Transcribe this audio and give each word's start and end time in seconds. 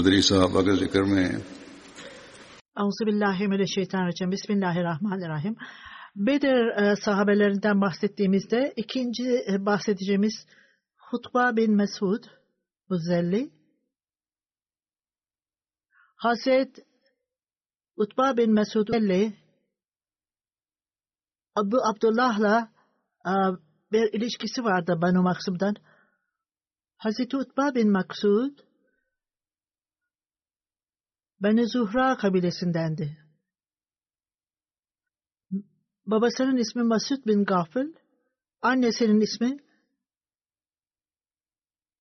बदरी 0.00 0.20
साहबा 0.22 0.60
के 0.62 0.76
जिक्र 0.76 1.02
में 1.04 1.42
Euzubillahimineşşeytanirracim. 2.80 4.30
Bismillahirrahmanirrahim. 4.30 5.56
Bedir 6.16 6.66
e, 6.66 6.96
sahabelerinden 6.96 7.80
bahsettiğimizde 7.80 8.72
ikinci 8.76 9.44
e, 9.52 9.66
bahsedeceğimiz 9.66 10.46
Hutba 10.96 11.56
bin 11.56 11.76
Mesud 11.76 12.24
Uzelli 12.88 13.50
Hazret 16.16 16.76
Utba 17.96 18.36
bin 18.36 18.54
Mesud 18.54 18.88
Uzelli 18.88 19.34
Abu 21.54 21.76
Abdullah'la 21.84 22.72
e, 23.26 23.32
bir 23.92 24.12
ilişkisi 24.12 24.64
vardı 24.64 24.98
Banu 25.02 25.22
Maksum'dan. 25.22 25.74
Hazreti 26.96 27.36
Utba 27.36 27.74
bin 27.74 27.92
Maksud 27.92 28.66
Beni 31.43 31.67
Zuhra 31.67 32.17
kabilesindendi. 32.17 33.17
Babasının 36.05 36.57
ismi 36.57 36.83
Masud 36.83 37.25
bin 37.25 37.45
Gafil, 37.45 37.93
annesinin 38.61 39.21
ismi 39.21 39.57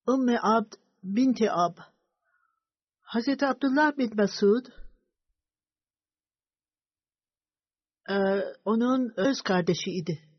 Ümmü 0.08 0.38
Abd 0.42 0.72
binti 1.02 1.50
Ab. 1.52 1.78
Hazreti 3.00 3.46
Abdullah 3.46 3.98
bin 3.98 4.16
Masud 4.16 4.66
e, 8.10 8.14
onun 8.64 9.12
öz 9.16 9.40
kardeşiydi. 9.42 10.29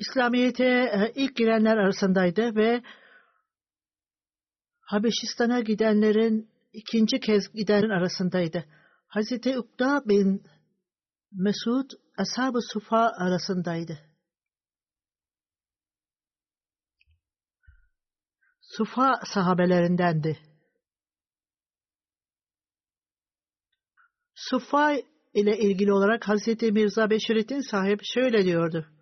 İslamiyet'e 0.00 0.64
e, 0.64 1.12
ilk 1.14 1.36
girenler 1.36 1.76
arasındaydı 1.76 2.56
ve 2.56 2.82
Habeşistan'a 4.80 5.60
gidenlerin 5.60 6.50
ikinci 6.72 7.20
kez 7.20 7.52
gidenlerin 7.52 7.90
arasındaydı. 7.90 8.64
Hazreti 9.06 9.58
Ukda 9.58 10.02
bin 10.08 10.42
Mesud 11.32 11.90
Ashab-ı 12.16 12.58
Sufa 12.72 13.12
arasındaydı. 13.18 13.98
Sufa 18.60 19.20
sahabelerindendi. 19.34 20.38
Sufa 24.34 24.92
ile 25.34 25.58
ilgili 25.58 25.92
olarak 25.92 26.28
Hazreti 26.28 26.72
Mirza 26.72 27.10
Beşirettin 27.10 27.70
sahip 27.70 28.00
şöyle 28.02 28.44
diyordu. 28.44 28.99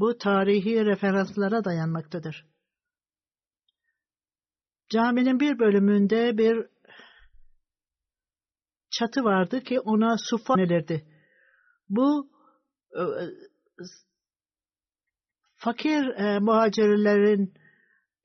Bu 0.00 0.18
tarihi 0.18 0.84
referanslara 0.86 1.64
dayanmaktadır. 1.64 2.46
Caminin 4.88 5.40
bir 5.40 5.58
bölümünde 5.58 6.38
bir 6.38 6.66
çatı 8.90 9.24
vardı 9.24 9.60
ki 9.60 9.80
ona 9.80 10.16
sufa 10.18 10.54
denilirdi. 10.56 11.06
Bu 11.88 12.30
e, 12.96 13.02
fakir 15.56 16.06
e, 16.06 16.38
muhacirlerin, 16.38 17.54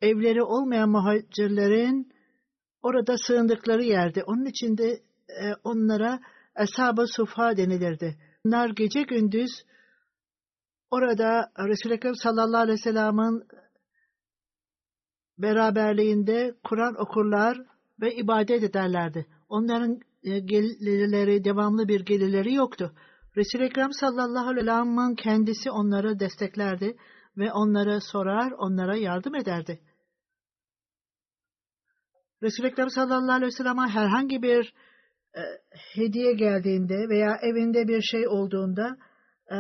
evleri 0.02 0.44
olmayan 0.44 0.90
muhacirlerin 0.90 2.14
orada 2.82 3.16
sığındıkları 3.18 3.84
yerde. 3.84 4.24
Onun 4.24 4.46
için 4.46 4.78
de 4.78 5.04
e, 5.30 5.54
onlara 5.64 6.20
Ashab-ı 6.56 7.08
Sufa 7.08 7.58
denilirdi. 7.58 8.18
Bunlar 8.46 8.70
gece 8.70 9.02
gündüz 9.02 9.52
orada 10.92 11.52
Resul-i 11.60 11.94
Ekrem 11.94 12.16
sallallahu 12.16 12.62
aleyhi 12.62 12.80
ve 12.80 12.84
sellem'in 12.84 13.44
beraberliğinde 15.38 16.56
Kur'an 16.64 17.02
okurlar 17.02 17.58
ve 18.02 18.16
ibadet 18.16 18.64
ederlerdi. 18.64 19.26
Onların 19.50 20.00
gelirleri, 20.24 21.44
devamlı 21.44 21.88
bir 21.88 22.06
gelirleri 22.06 22.54
yoktu. 22.54 22.96
Resul-i 23.38 23.64
Ekrem 23.64 23.94
sallallahu 23.94 24.50
aleyhi 24.50 24.68
ve 24.68 24.72
sellem'in 24.72 25.16
kendisi 25.16 25.72
onları 25.72 26.20
desteklerdi 26.20 26.98
ve 27.38 27.52
onlara 27.54 28.00
sorar, 28.02 28.52
onlara 28.52 28.98
yardım 28.98 29.36
ederdi. 29.36 29.80
Resul-i 32.44 32.68
Ekrem 32.68 32.90
sallallahu 32.90 33.32
aleyhi 33.32 33.48
ve 33.48 33.52
sellem'e 33.52 33.88
herhangi 33.88 34.42
bir 34.42 34.74
e, 35.36 35.42
hediye 35.96 36.34
geldiğinde 36.34 37.10
veya 37.10 37.38
evinde 37.42 37.88
bir 37.88 38.02
şey 38.02 38.28
olduğunda 38.28 38.98
e, 39.52 39.56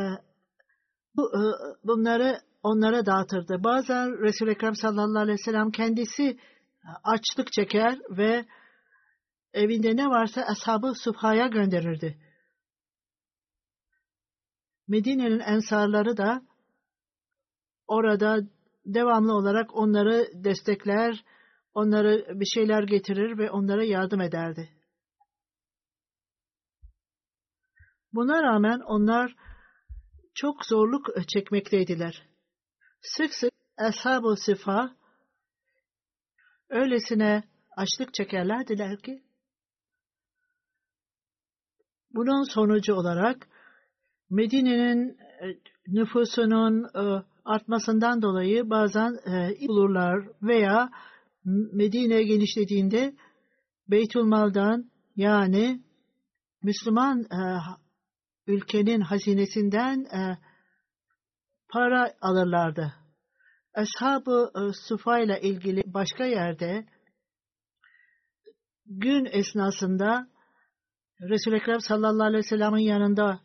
bu, 1.17 1.31
e, 1.37 1.41
bunları 1.83 2.39
onlara 2.63 3.05
dağıtırdı. 3.05 3.63
Bazen 3.63 4.21
Resul-i 4.21 4.51
Ekrem 4.51 4.75
sallallahu 4.75 5.21
aleyhi 5.23 5.39
ve 5.39 5.43
sellem 5.43 5.71
kendisi 5.71 6.39
açlık 7.03 7.51
çeker 7.51 7.99
ve 8.09 8.45
evinde 9.53 9.95
ne 9.95 10.07
varsa 10.07 10.41
ashabı 10.41 10.93
sufhaya 10.95 11.47
gönderirdi. 11.47 12.17
Medine'nin 14.87 15.39
ensarları 15.39 16.17
da 16.17 16.41
orada 17.87 18.39
devamlı 18.85 19.33
olarak 19.33 19.75
onları 19.75 20.27
destekler, 20.33 21.23
onları 21.73 22.39
bir 22.39 22.45
şeyler 22.45 22.83
getirir 22.83 23.37
ve 23.37 23.51
onlara 23.51 23.83
yardım 23.83 24.21
ederdi. 24.21 24.69
Buna 28.13 28.43
rağmen 28.43 28.79
onlar 28.79 29.35
çok 30.35 30.65
zorluk 30.65 31.27
çekmekteydiler. 31.27 32.27
Sık 33.01 33.33
sık 33.33 33.53
ashab-ı 33.77 34.35
sıfa 34.35 34.95
öylesine 36.69 37.43
açlık 37.77 38.13
çekerlerdiler 38.13 38.97
ki 38.97 39.25
Bunun 42.15 42.43
sonucu 42.43 42.93
olarak 42.93 43.47
Medine'nin 44.29 45.17
e, 45.17 45.59
nüfusunun 45.87 46.83
e, 46.83 47.23
artmasından 47.45 48.21
dolayı 48.21 48.69
bazen 48.69 49.13
e, 49.27 49.67
bulurlar 49.67 50.27
veya 50.41 50.89
Medine 51.73 52.23
genişlediğinde 52.23 53.15
Beytülmal'dan 53.87 54.91
yani 55.15 55.81
Müslüman 56.63 57.25
ülkenin 58.47 59.01
hazinesinden 59.01 60.07
para 61.69 62.13
alırlardı. 62.21 62.93
Ashab-ı 63.73 64.51
Sufa 64.87 65.19
ile 65.19 65.41
ilgili 65.41 65.83
başka 65.85 66.25
yerde 66.25 66.85
gün 68.85 69.25
esnasında 69.25 70.27
Resul-i 71.21 71.55
Ekrem 71.55 71.79
sallallahu 71.79 72.27
aleyhi 72.27 72.43
ve 72.43 72.47
sellem'in 72.47 72.83
yanında 72.83 73.39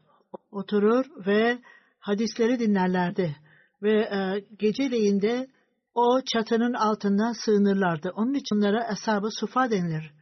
oturur 0.50 1.26
ve 1.26 1.58
hadisleri 1.98 2.58
dinlerlerdi. 2.58 3.36
Ve 3.82 3.92
e, 3.92 4.44
geceleyin 4.58 5.22
de 5.22 5.46
o 5.94 6.20
çatının 6.32 6.74
altından 6.74 7.32
sığınırlardı. 7.44 8.10
Onun 8.14 8.34
için 8.34 8.56
onlara 8.56 8.88
ashab-ı 8.88 9.28
sufa 9.30 9.70
denilir. 9.70 10.12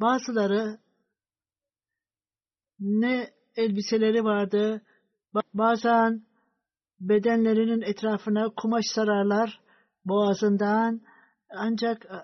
Bazıları 0.00 0.78
ne 2.80 3.30
elbiseleri 3.56 4.24
vardı, 4.24 4.82
bazen 5.54 6.22
bedenlerinin 7.00 7.82
etrafına 7.82 8.48
kumaş 8.56 8.84
sararlar 8.94 9.60
boğazından 10.04 11.00
ancak 11.50 12.04
e, 12.04 12.16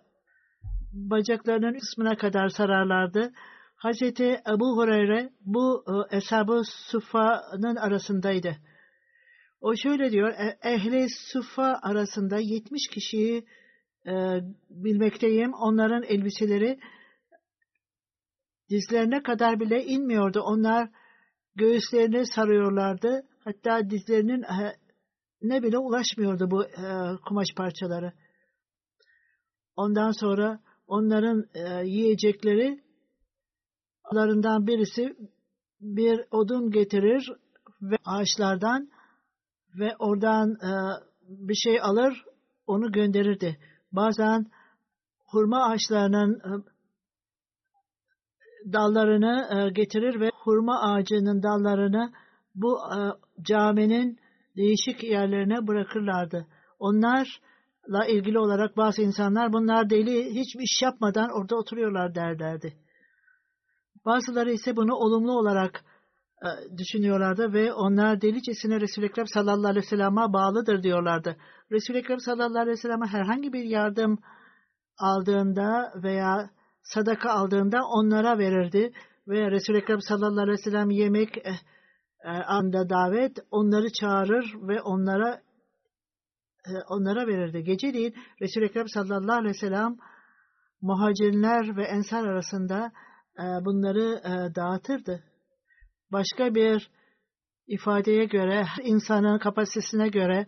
bacaklarının 0.92 1.78
kısmına 1.78 2.16
kadar 2.16 2.48
sararlardı. 2.48 3.32
Hazreti 3.76 4.40
Ebu 4.48 4.76
Hureyre 4.76 5.30
bu 5.40 5.84
e, 6.10 6.16
Eshab-ı 6.16 6.62
Suffa'nın 6.64 7.76
arasındaydı. 7.76 8.56
O 9.60 9.76
şöyle 9.76 10.10
diyor, 10.10 10.28
e, 10.28 10.58
ehli 10.62 11.06
Suffa 11.10 11.78
arasında 11.82 12.38
70 12.38 12.88
kişiyi 12.88 13.46
e, 14.06 14.12
bilmekteyim. 14.70 15.52
Onların 15.52 16.02
elbiseleri 16.02 16.78
dizlerine 18.70 19.22
kadar 19.22 19.60
bile 19.60 19.84
inmiyordu. 19.84 20.40
Onlar 20.40 20.88
göğüslerini 21.54 22.26
sarıyorlardı. 22.26 23.22
Hatta 23.44 23.90
dizlerinin 23.90 24.44
ne 25.42 25.62
bile 25.62 25.78
ulaşmıyordu 25.78 26.50
bu 26.50 26.64
kumaş 27.28 27.48
parçaları. 27.56 28.12
Ondan 29.76 30.10
sonra 30.10 30.60
onların 30.86 31.44
e, 31.54 31.88
yiyecekleri 31.88 32.80
larından 34.14 34.66
birisi 34.66 35.16
bir 35.80 36.20
odun 36.30 36.70
getirir 36.70 37.32
ve 37.82 37.96
ağaçlardan 38.04 38.90
ve 39.78 39.96
oradan 39.98 40.50
e, 40.50 40.70
bir 41.20 41.54
şey 41.54 41.80
alır 41.80 42.24
onu 42.66 42.92
gönderirdi. 42.92 43.58
Bazen 43.92 44.46
hurma 45.26 45.64
ağaçlarının 45.64 46.34
e, 46.34 46.50
dallarını 48.72 49.70
getirir 49.74 50.20
ve 50.20 50.29
hurma 50.44 50.80
ağacının 50.80 51.42
dallarını 51.42 52.12
bu 52.54 52.78
e, 52.78 52.98
caminin 53.42 54.18
değişik 54.56 55.04
yerlerine 55.04 55.66
bırakırlardı. 55.66 56.46
Onlarla 56.78 58.06
ilgili 58.08 58.38
olarak 58.38 58.76
bazı 58.76 59.02
insanlar 59.02 59.52
bunlar 59.52 59.90
deli 59.90 60.34
hiçbir 60.34 60.62
iş 60.62 60.82
yapmadan 60.82 61.30
orada 61.30 61.56
oturuyorlar 61.56 62.14
derlerdi. 62.14 62.76
Bazıları 64.04 64.52
ise 64.52 64.76
bunu 64.76 64.94
olumlu 64.94 65.32
olarak 65.32 65.84
e, 66.42 66.78
düşünüyorlardı 66.78 67.52
ve 67.52 67.72
onlar 67.72 68.20
delicesine 68.20 68.80
Resul-i 68.80 69.06
Ekrem 69.06 69.26
sallallahu 69.26 69.70
aleyhi 69.70 69.84
ve 69.84 69.90
sellem'e 69.90 70.32
bağlıdır 70.32 70.82
diyorlardı. 70.82 71.36
Resul-i 71.72 71.98
Ekrem 71.98 72.20
sallallahu 72.20 72.58
aleyhi 72.58 72.76
ve 72.76 72.82
sellem'e 72.82 73.06
herhangi 73.06 73.52
bir 73.52 73.64
yardım 73.64 74.18
aldığında 74.98 75.92
veya 76.02 76.50
sadaka 76.82 77.30
aldığında 77.30 77.78
onlara 77.86 78.38
verirdi 78.38 78.92
ve 79.30 79.50
Resul-i 79.50 79.78
Ekrem 79.78 80.00
sallallahu 80.00 80.42
aleyhi 80.42 80.58
ve 80.58 80.70
sellem 80.70 80.90
yemek 80.90 81.38
e, 81.38 81.50
e, 82.24 82.28
anda 82.28 82.88
davet 82.88 83.38
onları 83.50 83.92
çağırır 83.92 84.54
ve 84.68 84.82
onlara 84.82 85.40
e, 86.66 86.70
onlara 86.88 87.26
verirdi. 87.26 87.64
Geceliğin 87.64 88.14
Resul-i 88.40 88.64
Ekrem 88.64 88.88
sallallahu 88.88 89.38
aleyhi 89.38 89.54
ve 89.54 89.58
sellem 89.58 89.96
muhacirler 90.82 91.76
ve 91.76 91.84
ensar 91.84 92.28
arasında 92.28 92.92
e, 93.38 93.44
bunları 93.64 94.20
e, 94.24 94.54
dağıtırdı. 94.54 95.24
Başka 96.12 96.54
bir 96.54 96.90
ifadeye 97.66 98.24
göre, 98.24 98.66
insanın 98.82 99.38
kapasitesine 99.38 100.08
göre 100.08 100.46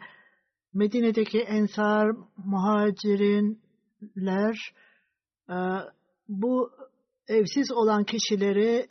Medine'deki 0.75 1.41
ensar, 1.41 2.11
muhacirinler 2.37 4.75
e, 5.51 5.57
bu 6.29 6.71
evsiz 7.29 7.73
olan 7.73 8.05
kişileri 8.05 8.89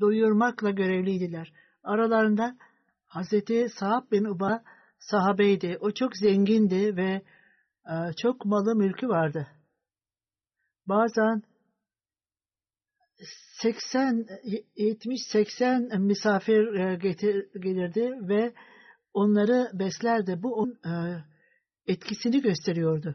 doyurmakla 0.00 0.70
görevliydiler. 0.70 1.52
Aralarında 1.82 2.56
Hazreti 3.06 3.68
Sa'd 3.68 4.10
bin 4.10 4.24
Uba 4.24 4.62
sahabeydi. 4.98 5.78
O 5.80 5.90
çok 5.90 6.16
zengindi 6.16 6.96
ve 6.96 7.22
çok 8.16 8.44
malı 8.44 8.76
mülkü 8.76 9.08
vardı. 9.08 9.46
Bazen 10.86 11.42
80 13.62 14.26
70 14.76 15.22
80 15.22 16.00
misafir 16.00 16.74
e, 16.74 16.96
getir, 16.96 17.60
gelirdi 17.60 18.10
ve 18.28 18.54
onları 19.14 19.70
beslerdi. 19.78 20.42
Bu 20.42 20.54
onun 20.54 20.78
e, 20.84 21.24
etkisini 21.86 22.42
gösteriyordu. 22.42 23.14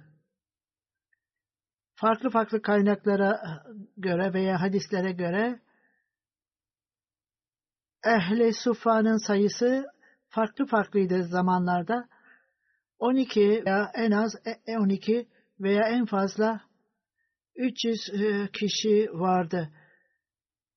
Farklı 2.02 2.30
farklı 2.30 2.62
kaynaklara 2.62 3.32
e, 3.32 3.50
göre 3.98 4.34
veya 4.34 4.62
hadislere 4.62 5.12
göre 5.12 5.60
Ehli 8.06 8.54
Sufa'nın 8.54 9.28
sayısı 9.28 9.86
farklı 10.30 10.66
farklıydı 10.66 11.24
zamanlarda. 11.24 12.10
12 13.00 13.64
veya 13.66 13.92
en 13.94 14.12
az 14.12 14.36
12 14.68 15.28
veya 15.60 15.82
en 15.90 16.06
fazla 16.06 16.62
300 17.56 18.12
kişi 18.54 19.10
vardı. 19.14 19.70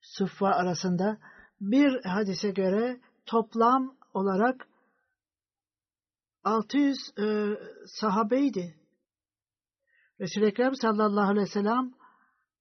Suffa 0.01 0.49
arasında 0.49 1.19
bir 1.61 2.05
hadise 2.05 2.51
göre 2.51 3.01
toplam 3.27 3.97
olarak 4.15 4.69
600 6.45 6.99
e, 7.19 7.25
sahabeydi. 7.87 8.84
Resul-i 10.21 10.47
Ekrem 10.47 10.75
sallallahu 10.75 11.31
aleyhi 11.31 11.47
ve 11.47 11.51
sellem 11.51 11.93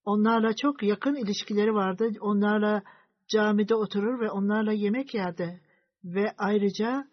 onlarla 0.05 0.55
çok 0.55 0.83
yakın 0.83 1.15
ilişkileri 1.15 1.73
vardı. 1.73 2.09
Onlarla 2.21 2.83
camide 3.27 3.75
oturur 3.75 4.19
ve 4.19 4.31
onlarla 4.31 4.73
yemek 4.73 5.13
yerdi. 5.13 5.61
Ve 6.03 6.33
ayrıca 6.37 7.07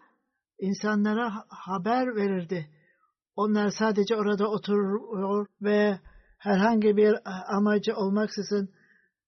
insanlara 0.59 1.33
haber 1.49 2.17
verirdi. 2.17 2.71
Onlar 3.37 3.71
sadece 3.79 4.17
orada 4.17 4.49
oturur 4.49 5.47
ve 5.63 6.01
herhangi 6.39 6.97
bir 6.97 7.17
amacı 7.57 7.97
olmaksızın 7.97 8.71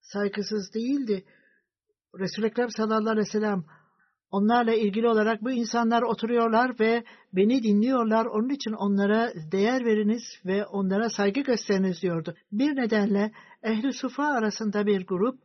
saygısız 0.00 0.74
değildi. 0.74 1.24
Resul-i 2.18 2.46
Ekrem 2.46 2.70
sallallahu 2.70 3.10
aleyhi 3.10 3.26
ve 3.26 3.30
sellem 3.30 3.64
onlarla 4.32 4.74
ilgili 4.74 5.08
olarak 5.08 5.42
bu 5.42 5.50
insanlar 5.50 6.02
oturuyorlar 6.02 6.80
ve 6.80 7.04
beni 7.32 7.62
dinliyorlar. 7.62 8.26
Onun 8.26 8.48
için 8.48 8.72
onlara 8.72 9.32
değer 9.52 9.84
veriniz 9.84 10.22
ve 10.46 10.66
onlara 10.66 11.08
saygı 11.08 11.40
gösteriniz 11.40 12.02
diyordu. 12.02 12.34
Bir 12.52 12.76
nedenle 12.76 13.32
ehli 13.62 13.92
sufa 13.92 14.24
arasında 14.24 14.86
bir 14.86 15.06
grup 15.06 15.38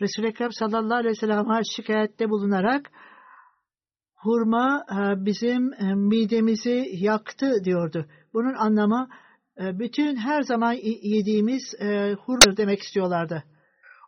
Resul-i 0.00 0.26
Ekrem 0.26 0.52
sallallahu 0.52 0.94
aleyhi 0.94 1.10
ve 1.10 1.14
sellem'e 1.14 1.60
şikayette 1.76 2.30
bulunarak 2.30 2.90
hurma 4.14 4.84
e, 4.90 5.24
bizim 5.24 5.72
e, 5.72 5.94
midemizi 5.94 6.90
yaktı 6.92 7.64
diyordu. 7.64 8.06
Bunun 8.34 8.54
anlamı 8.54 9.08
e, 9.60 9.78
bütün 9.78 10.16
her 10.16 10.42
zaman 10.42 10.72
yediğimiz 11.02 11.62
hurma 12.26 12.56
demek 12.56 12.82
istiyorlardı. 12.82 13.44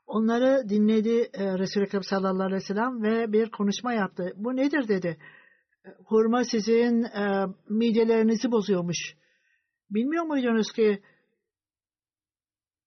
Onları 0.07 0.69
dinledi 0.69 1.31
e, 1.35 1.59
Resul-i 1.59 1.85
Ekrem 1.85 2.03
sallallahu 2.03 2.47
aleyhi 2.47 2.63
ve 2.63 2.67
sellem 2.67 3.03
ve 3.03 3.33
bir 3.33 3.51
konuşma 3.51 3.93
yaptı. 3.93 4.33
Bu 4.37 4.57
nedir 4.57 4.89
dedi. 4.89 5.19
Hurma 6.05 6.45
sizin 6.45 7.03
e, 7.03 7.47
midelerinizi 7.69 8.51
bozuyormuş. 8.51 9.15
Bilmiyor 9.91 10.25
muydunuz 10.25 10.73
ki 10.73 11.03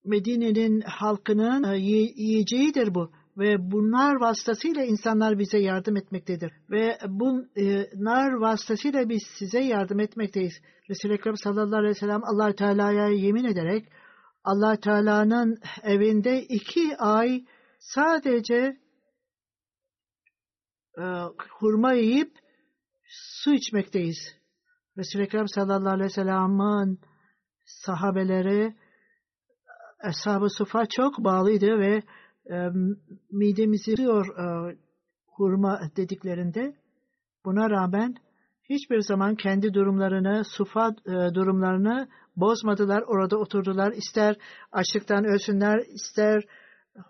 Medine'nin 0.05 0.81
halkının 0.81 1.63
e, 1.63 1.77
yiyeceğidir 1.77 2.95
bu. 2.95 3.11
Ve 3.37 3.71
bunlar 3.71 4.15
vasıtasıyla 4.15 4.83
insanlar 4.83 5.39
bize 5.39 5.57
yardım 5.57 5.97
etmektedir. 5.97 6.51
Ve 6.69 6.97
bunlar 7.07 8.33
vasıtasıyla 8.33 9.09
biz 9.09 9.23
size 9.39 9.59
yardım 9.59 9.99
etmekteyiz. 9.99 10.53
Resul-i 10.89 11.13
Ekrem 11.13 11.37
sallallahu 11.37 11.79
aleyhi 11.79 11.95
ve 11.95 11.99
sellem 11.99 12.21
allah 12.23 12.55
Teala'ya 12.55 13.07
yemin 13.07 13.43
ederek 13.43 13.87
allah 14.47 14.79
Teala'nın 14.79 15.59
evinde 15.83 16.41
iki 16.43 16.97
ay 16.97 17.45
sadece 17.79 18.77
e, 20.97 21.03
hurma 21.59 21.93
yiyip 21.93 22.31
su 23.07 23.53
içmekteyiz. 23.53 24.17
Resul-i 24.97 25.23
Ekrem 25.23 25.47
sallallahu 25.47 25.93
aleyhi 25.93 26.09
ve 26.09 26.13
sellem'in 26.13 26.99
sahabeleri 27.65 28.75
Ashab-ı 29.99 30.49
Sufa 30.49 30.85
çok 30.85 31.17
bağlıydı 31.17 31.79
ve 31.79 32.03
e, 32.51 32.67
midemizi 33.31 33.97
diyor 33.97 34.25
e, 34.37 34.77
hurma 35.27 35.81
dediklerinde 35.95 36.75
buna 37.45 37.69
rağmen 37.69 38.15
hiçbir 38.69 38.99
zaman 38.99 39.35
kendi 39.35 39.73
durumlarını, 39.73 40.43
sufa 40.45 40.95
e, 41.05 41.33
durumlarını 41.35 42.07
bozmadılar. 42.35 43.01
Orada 43.07 43.37
oturdular. 43.37 43.91
İster 43.91 44.35
açlıktan 44.71 45.25
ölsünler, 45.25 45.77
ister 45.79 46.43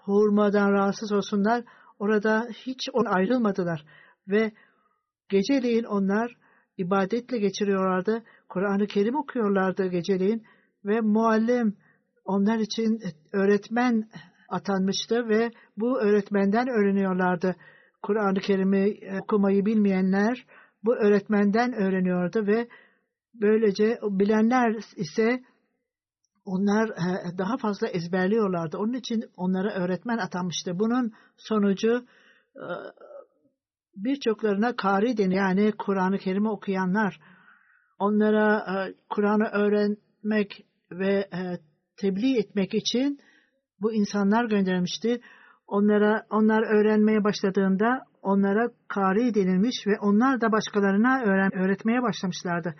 hurmadan 0.04 0.72
rahatsız 0.72 1.12
olsunlar. 1.12 1.64
Orada 2.00 2.48
hiç 2.54 2.80
on 2.94 3.06
ayrılmadılar. 3.06 3.86
Ve 4.28 4.52
geceleyin 5.30 5.84
onlar 5.84 6.32
ibadetle 6.78 7.38
geçiriyorlardı. 7.38 8.24
Kur'an-ı 8.50 8.88
Kerim 8.88 9.16
okuyorlardı 9.16 9.88
geceleyin. 9.88 10.44
Ve 10.86 11.02
muallim 11.02 11.78
onlar 12.26 12.60
için 12.60 13.00
öğretmen 13.34 14.10
atanmıştı 14.50 15.30
ve 15.30 15.52
bu 15.78 16.02
öğretmenden 16.02 16.68
öğreniyorlardı. 16.68 17.56
Kur'an-ı 18.02 18.40
Kerim'i 18.40 19.00
okumayı 19.22 19.66
bilmeyenler 19.66 20.46
bu 20.84 20.96
öğretmenden 20.96 21.74
öğreniyordu 21.74 22.48
ve 22.48 22.68
böylece 23.34 24.00
bilenler 24.04 24.76
ise 24.96 25.44
onlar 26.46 26.90
e, 26.90 27.38
daha 27.38 27.58
fazla 27.58 27.88
ezberliyorlardı. 27.88 28.78
Onun 28.78 28.94
için 28.94 29.24
onlara 29.38 29.74
öğretmen 29.74 30.18
atanmıştı. 30.18 30.80
Bunun 30.80 31.12
sonucu 31.38 32.06
e, 32.56 32.66
birçoklarına 33.96 34.76
kari 34.76 35.18
denir. 35.18 35.36
Yani 35.36 35.72
Kur'an-ı 35.78 36.18
Kerim'i 36.18 36.50
okuyanlar 36.50 37.20
onlara 38.00 38.58
e, 38.58 38.94
Kur'an'ı 39.10 39.48
öğrenmek 39.48 40.66
ve 40.92 41.30
tebliğ 41.98 42.38
etmek 42.38 42.74
için 42.74 43.20
bu 43.82 43.94
insanlar 43.94 44.46
göndermişti. 44.46 45.22
Onlara 45.68 46.26
onlar 46.30 46.80
öğrenmeye 46.80 47.24
başladığında 47.24 48.06
onlara 48.28 48.70
kari 48.88 49.34
denilmiş 49.34 49.88
ve 49.88 50.00
onlar 50.00 50.42
da 50.42 50.52
başkalarına 50.52 51.22
öğren, 51.22 51.56
öğretmeye 51.56 52.02
başlamışlardı. 52.02 52.76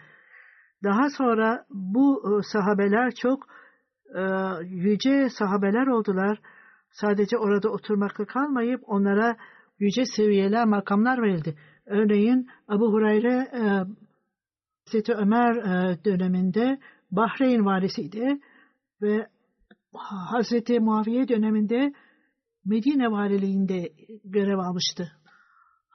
Daha 0.84 1.10
sonra 1.10 1.66
bu 1.70 2.24
e, 2.40 2.44
sahabeler 2.54 3.12
çok 3.12 3.48
e, 4.16 4.22
yüce 4.66 5.30
sahabeler 5.30 5.88
oldular. 5.88 6.40
Sadece 6.92 7.38
orada 7.38 7.70
oturmakla 7.70 8.26
kalmayıp 8.26 8.82
onlara 8.84 9.38
yüce 9.80 10.06
seviyeler, 10.06 10.66
makamlar 10.66 11.22
verildi. 11.22 11.56
Örneğin 11.86 12.48
Abu 12.68 12.92
Hurayre 12.92 13.48
e, 13.54 13.62
Hazreti 14.86 15.14
Ömer 15.14 15.56
e, 15.56 16.04
döneminde 16.06 16.80
Bahreyn 17.12 17.66
valisiydi 17.66 18.40
ve 19.02 19.28
Hazreti 20.32 20.80
Muaviye 20.80 21.28
döneminde 21.28 21.94
Medine 22.66 23.12
valiliğinde 23.12 23.90
görev 24.24 24.58
almıştı. 24.58 25.12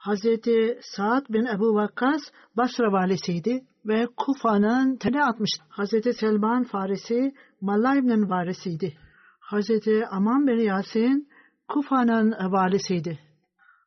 Hazreti 0.03 0.79
Sa'd 0.81 1.25
bin 1.29 1.45
Ebu 1.45 1.75
Vakkas 1.75 2.21
Basra 2.57 2.91
valisiydi 2.91 3.63
ve 3.85 4.07
Kufa'nın 4.17 4.95
tene 4.97 5.23
atmıştı. 5.23 5.63
Hazreti 5.69 6.13
Selman 6.13 6.63
Farisi 6.63 7.31
Malayb'nin 7.61 8.29
varisiydi. 8.29 8.93
Hazreti 9.39 10.07
Aman 10.11 10.47
bin 10.47 10.59
Yasin 10.59 11.29
Kufa'nın 11.67 12.31
valisiydi. 12.51 13.19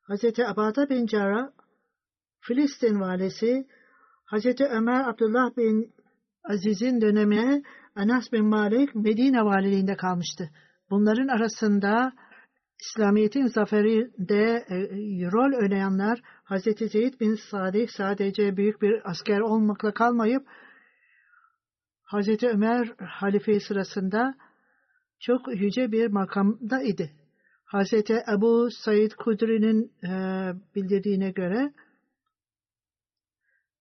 Hazreti 0.02 0.46
Abada 0.46 0.88
bin 0.88 1.06
Cara 1.06 1.52
Filistin 2.40 3.00
valisi 3.00 3.66
Hazreti 4.24 4.64
Ömer 4.64 5.08
Abdullah 5.08 5.56
bin 5.56 5.94
Aziz'in 6.44 7.00
dönemine 7.00 7.62
Anas 7.96 8.32
bin 8.32 8.46
Malik 8.46 8.94
Medine 8.94 9.44
valiliğinde 9.44 9.96
kalmıştı. 9.96 10.50
Bunların 10.90 11.28
arasında 11.28 12.12
İslamiyet'in 12.80 13.46
zaferinde 13.46 14.64
e, 14.68 14.76
rol 15.32 15.62
oynayanlar 15.62 16.22
Hz. 16.44 16.90
Zeyd 16.92 17.20
bin 17.20 17.34
Sadih 17.50 17.88
sadece 17.88 18.56
büyük 18.56 18.82
bir 18.82 19.10
asker 19.10 19.40
olmakla 19.40 19.94
kalmayıp 19.94 20.46
Hz. 22.12 22.42
Ömer 22.42 22.94
halife 22.98 23.60
sırasında 23.60 24.34
çok 25.20 25.60
yüce 25.60 25.92
bir 25.92 26.06
makamda 26.06 26.82
idi. 26.82 27.12
Hz. 27.66 27.92
Ebu 28.36 28.70
Said 28.70 29.10
Kudri'nin 29.10 29.92
e, 30.04 30.10
bildirdiğine 30.74 31.30
göre 31.30 31.72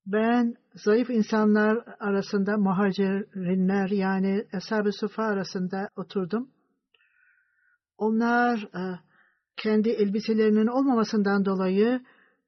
ben 0.06 0.56
zayıf 0.74 1.10
insanlar 1.10 1.78
arasında 2.00 2.58
muhacirinler 2.58 3.90
yani 3.90 4.46
Eshab-ı 4.54 4.92
Sufa 4.92 5.24
arasında 5.24 5.90
oturdum. 5.96 6.55
Onlar 7.98 8.58
e, 8.58 9.00
kendi 9.58 9.90
elbiselerinin 9.90 10.68
olmamasından 10.68 11.46
dolayı 11.46 12.02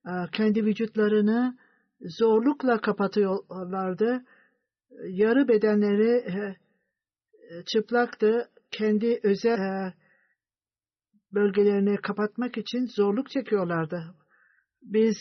e, 0.05 0.11
kendi 0.31 0.65
vücutlarını 0.65 1.57
zorlukla 2.01 2.81
kapatıyorlardı. 2.81 4.23
Yarı 5.09 5.47
bedenleri 5.47 6.11
e, 6.11 6.55
çıplaktı. 7.65 8.49
Kendi 8.71 9.19
özel 9.23 9.93
bölgelerini 11.33 11.97
kapatmak 11.97 12.57
için 12.57 12.85
zorluk 12.85 13.29
çekiyorlardı. 13.29 14.03
Biz 14.81 15.17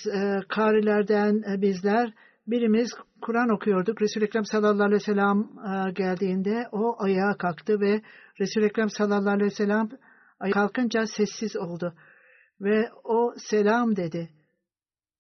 karilerden 0.49 1.62
bizler 1.62 2.14
birimiz 2.47 2.90
Kur'an 3.21 3.49
okuyorduk. 3.49 4.02
Resul-i 4.02 4.25
Ekrem 4.25 4.45
sallallahu 4.45 4.87
aleyhi 4.87 5.00
ve 5.00 5.04
sellem 5.04 5.49
geldiğinde 5.95 6.68
o 6.73 6.97
ayağa 6.99 7.37
kalktı 7.38 7.80
ve 7.80 8.02
Resul-i 8.40 8.64
Ekrem 8.64 8.90
sallallahu 8.90 9.35
aleyhi 9.35 9.50
ve 9.50 9.54
sellem 9.54 9.88
kalkınca 10.52 11.06
sessiz 11.06 11.56
oldu. 11.56 11.94
Ve 12.60 12.90
o 13.04 13.34
selam 13.36 13.96
dedi. 13.96 14.30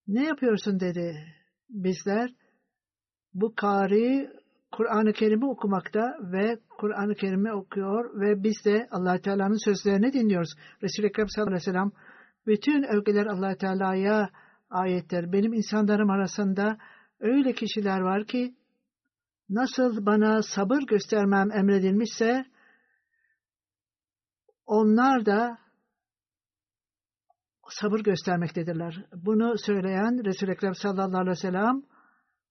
Ne 0.08 0.24
yapıyorsun 0.24 0.80
dedi. 0.80 1.34
Bizler 1.68 2.30
bu 3.34 3.54
kari 3.54 4.30
Kur'an-ı 4.72 5.12
Kerim'i 5.12 5.46
okumakta 5.46 6.18
ve 6.32 6.58
Kur'an-ı 6.78 7.14
Kerim'i 7.14 7.52
okuyor 7.52 8.20
ve 8.20 8.42
biz 8.42 8.64
de 8.64 8.88
allah 8.90 9.20
Teala'nın 9.20 9.64
sözlerini 9.64 10.12
dinliyoruz. 10.12 10.54
Resul-i 10.82 11.06
Ekrem 11.06 11.28
sallallahu 11.28 11.54
aleyhi 11.54 11.68
ve 11.68 11.72
sellem 11.72 11.92
bütün 12.46 12.82
övgüler 12.82 13.26
allah 13.26 13.56
Teala'ya 13.56 14.30
ayetler. 14.70 15.32
Benim 15.32 15.52
insanlarım 15.52 16.10
arasında 16.10 16.78
öyle 17.20 17.52
kişiler 17.52 18.00
var 18.00 18.24
ki 18.24 18.54
nasıl 19.48 20.06
bana 20.06 20.42
sabır 20.42 20.82
göstermem 20.82 21.52
emredilmişse 21.52 22.44
onlar 24.66 25.26
da 25.26 25.58
sabır 27.68 28.00
göstermektedirler. 28.00 29.06
Bunu 29.12 29.58
söyleyen 29.58 30.24
Resul-i 30.24 30.50
Ekrem 30.50 30.74
sallallahu 30.74 31.20
aleyhi 31.20 31.36
ve 31.36 31.40
sellem 31.40 31.82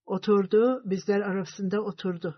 oturdu, 0.05 0.81
bizler 0.86 1.19
arasında 1.19 1.81
oturdu. 1.81 2.36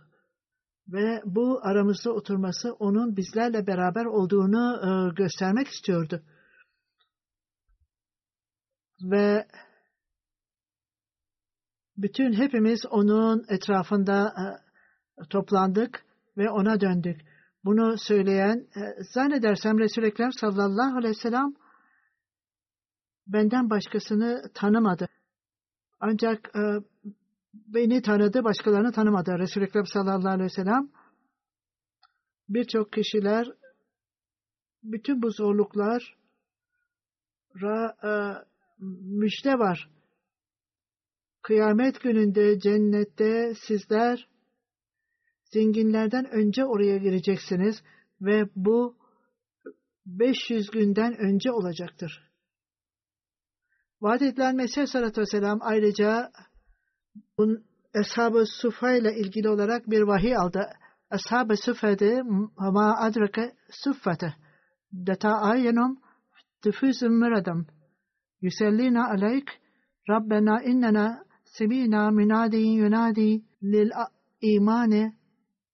Ve 0.87 1.21
bu 1.25 1.59
aramızda 1.63 2.11
oturması 2.11 2.73
onun 2.73 3.17
bizlerle 3.17 3.67
beraber 3.67 4.05
olduğunu 4.05 4.79
e, 4.83 5.15
göstermek 5.15 5.67
istiyordu. 5.67 6.23
Ve 9.01 9.47
bütün 11.97 12.33
hepimiz 12.33 12.85
onun 12.89 13.45
etrafında 13.49 14.27
e, 14.27 15.27
toplandık 15.29 16.05
ve 16.37 16.49
ona 16.49 16.81
döndük. 16.81 17.36
Bunu 17.67 17.97
söyleyen 17.97 18.67
e, 18.75 19.03
zannedersem 19.13 19.79
Resul-i 19.79 20.05
Ekrem 20.05 20.31
sallallahu 20.31 20.97
aleyhi 20.97 21.15
ve 21.15 21.21
sellem 21.21 21.53
benden 23.27 23.69
başkasını 23.69 24.43
tanımadı. 24.53 25.07
Ancak 25.99 26.55
e, 26.55 26.61
beni 27.53 28.01
tanıdı, 28.01 28.43
başkalarını 28.43 28.91
tanımadı. 28.91 29.39
Resul-i 29.39 29.63
Ekrem 29.63 29.85
sallallahu 29.85 30.27
aleyhi 30.27 30.43
ve 30.43 30.49
sellem 30.49 30.89
birçok 32.49 32.93
kişiler 32.93 33.47
bütün 34.83 35.21
bu 35.21 35.31
zorluklar 35.31 36.17
e, 37.63 38.11
müjde 39.01 39.59
var. 39.59 39.89
Kıyamet 41.41 42.01
gününde 42.01 42.59
cennette 42.59 43.53
sizler 43.67 44.27
zenginlerden 45.53 46.25
önce 46.31 46.65
oraya 46.65 46.97
gireceksiniz 46.97 47.83
ve 48.21 48.49
bu 48.55 48.95
500 50.05 50.71
günden 50.71 51.17
önce 51.17 51.51
olacaktır. 51.51 52.27
Vaat 54.01 54.21
edilen 54.21 54.55
Mesih 54.55 54.77
Aleyhisselatü 54.77 55.21
Vesselam 55.21 55.59
ayrıca 55.61 56.31
bunun 57.37 57.63
Ashab-ı 57.95 58.45
Sufa 58.45 58.91
ile 58.91 59.15
ilgili 59.15 59.49
olarak 59.49 59.89
bir 59.89 60.01
vahiy 60.01 60.37
aldı. 60.37 60.67
Ashab-ı 61.09 61.57
Sufa'de 61.57 62.21
ma 62.57 62.97
adrake 62.99 63.53
suffate 63.71 64.33
deta 64.91 65.29
ayenum 65.29 65.99
tüfüzüm 66.61 67.19
müradam 67.19 67.65
Yüsellina 68.41 69.09
aleyk 69.09 69.49
Rabbena 70.09 70.63
innena 70.63 71.25
semina 71.43 72.11
minadiyin 72.11 72.71
yunadi 72.71 73.41
lil 73.63 73.91
imani 74.41 75.13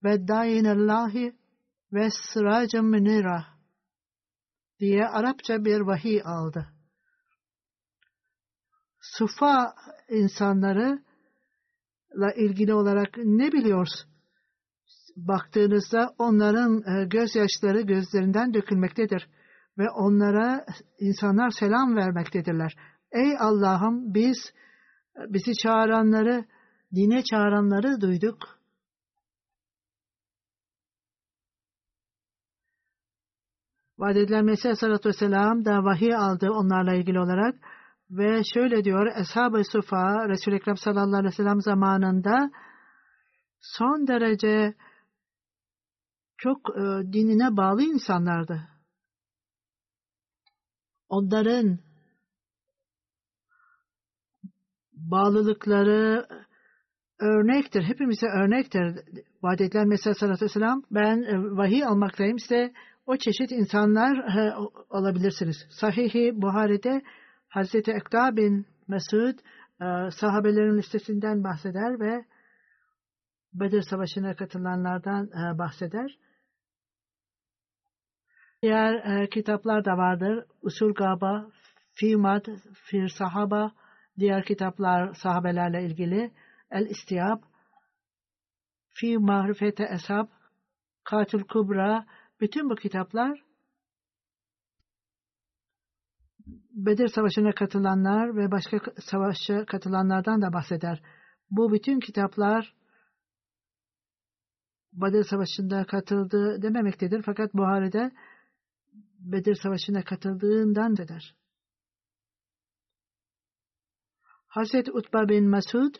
ve 0.03 0.27
dayinallahi 0.27 1.35
ve 1.93 2.09
sıracın 2.33 2.85
münira 2.85 3.45
diye 4.79 5.07
Arapça 5.07 5.65
bir 5.65 5.79
vahiy 5.79 6.21
aldı. 6.25 6.67
Sufa 9.01 9.75
insanları 10.09 11.03
ile 12.15 12.45
ilgili 12.45 12.73
olarak 12.73 13.17
ne 13.17 13.51
biliyoruz? 13.51 14.05
Baktığınızda 15.15 16.15
onların 16.17 16.77
e, 16.77 17.05
gözyaşları 17.05 17.81
gözlerinden 17.81 18.53
dökülmektedir 18.53 19.29
ve 19.77 19.89
onlara 19.89 20.65
insanlar 20.99 21.49
selam 21.49 21.95
vermektedirler. 21.95 22.75
Ey 23.11 23.37
Allah'ım 23.39 24.13
biz 24.13 24.37
bizi 25.29 25.53
çağıranları, 25.63 26.45
dine 26.95 27.23
çağıranları 27.23 28.01
duyduk. 28.01 28.52
Vaat 34.03 34.17
edilen 34.17 34.45
Mesih 34.45 34.65
Aleyhisselatü 34.65 35.09
Vesselam 35.09 35.65
da 35.65 35.83
vahiy 35.83 36.15
aldı 36.15 36.51
onlarla 36.51 36.93
ilgili 36.93 37.19
olarak 37.19 37.55
ve 38.11 38.41
şöyle 38.53 38.83
diyor 38.83 39.07
Eshab-ı 39.15 39.63
Sufa 39.71 40.29
Resul-i 40.29 40.55
Ekrem 40.55 40.77
sallallahu 40.77 41.19
aleyhi 41.19 41.45
ve 41.45 41.61
zamanında 41.61 42.51
son 43.61 44.07
derece 44.07 44.73
çok 46.37 46.57
e, 46.69 46.81
dinine 47.13 47.57
bağlı 47.57 47.83
insanlardı. 47.83 48.61
Onların 51.09 51.79
bağlılıkları 54.93 56.27
örnektir. 57.19 57.83
Hepimize 57.83 58.27
örnektir. 58.27 58.99
Vaat 59.43 59.61
edilen 59.61 59.87
Mesih 59.87 60.13
sallallahu 60.13 60.35
aleyhi 60.35 60.45
ve 60.45 60.59
sellem 60.59 60.81
ben 60.91 61.21
e, 61.21 61.57
vahiy 61.57 61.85
almaktayım. 61.85 62.39
Size 62.39 62.73
o 63.05 63.17
çeşit 63.17 63.51
insanlar 63.51 64.17
e, 64.17 64.55
olabilirsiniz. 64.89 65.57
Sahih-i 65.69 66.41
Buhari'de 66.41 67.01
Hazreti 67.49 67.91
Ekta 67.91 68.35
bin 68.35 68.67
Mesud 68.87 69.39
e, 69.81 70.11
sahabelerin 70.11 70.77
listesinden 70.77 71.43
bahseder 71.43 71.99
ve 71.99 72.25
Bedir 73.53 73.81
Savaşı'na 73.81 74.35
katılanlardan 74.35 75.25
e, 75.25 75.57
bahseder. 75.57 76.17
Diğer 78.61 78.93
e, 78.93 79.29
kitaplar 79.29 79.85
da 79.85 79.91
vardır. 79.97 80.45
Usul 80.61 80.93
Gaba, 80.93 81.51
Fimad, 81.93 82.45
Fir 82.73 83.07
Sahaba, 83.07 83.71
diğer 84.19 84.45
kitaplar 84.45 85.13
sahabelerle 85.13 85.85
ilgili. 85.85 86.31
El 86.71 86.85
İstiyab, 86.85 87.41
Fi 88.89 89.17
Mahrifete 89.17 89.83
Eshab, 89.83 90.27
Katil 91.03 91.43
Kubra, 91.43 92.05
bütün 92.43 92.69
bu 92.69 92.75
kitaplar 92.75 93.43
Bedir 96.71 97.07
Savaşı'na 97.07 97.55
katılanlar 97.55 98.37
ve 98.37 98.51
başka 98.51 98.77
savaşa 98.99 99.65
katılanlardan 99.65 100.41
da 100.41 100.53
bahseder. 100.53 101.01
Bu 101.51 101.73
bütün 101.73 101.99
kitaplar 101.99 102.75
Bedir 104.93 105.23
Savaşı'nda 105.23 105.85
katıldı 105.85 106.61
dememektedir. 106.61 107.23
Fakat 107.25 107.53
Buhari'de 107.53 108.11
Bedir 109.19 109.55
Savaşı'na 109.55 110.03
katıldığından 110.03 110.93
eder. 110.93 111.35
Hazreti 114.47 114.91
Utba 114.91 115.29
bin 115.29 115.49
Mesud 115.49 115.95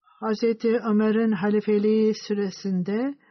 Hazreti 0.00 0.78
Ömer'in 0.78 1.32
halifeliği 1.32 2.14
süresinde 2.14 3.23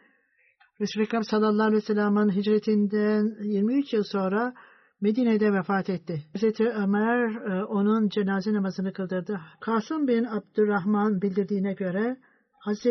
Resul-i 0.81 1.03
Ekrem 1.03 1.23
sallallahu 1.23 1.67
aleyhi 1.67 1.83
ve 1.83 1.85
sellem'in 1.85 2.29
hicretinden 2.29 3.43
23 3.43 3.93
yıl 3.93 4.03
sonra 4.03 4.53
Medine'de 5.01 5.53
vefat 5.53 5.89
etti. 5.89 6.23
Hz. 6.35 6.59
Ömer 6.59 7.35
e, 7.35 7.63
onun 7.65 8.09
cenaze 8.09 8.53
namazını 8.53 8.93
kıldırdı. 8.93 9.41
Kasım 9.59 10.07
bin 10.07 10.23
Abdurrahman 10.23 11.21
bildirdiğine 11.21 11.73
göre 11.73 12.17
Hz. 12.67 12.85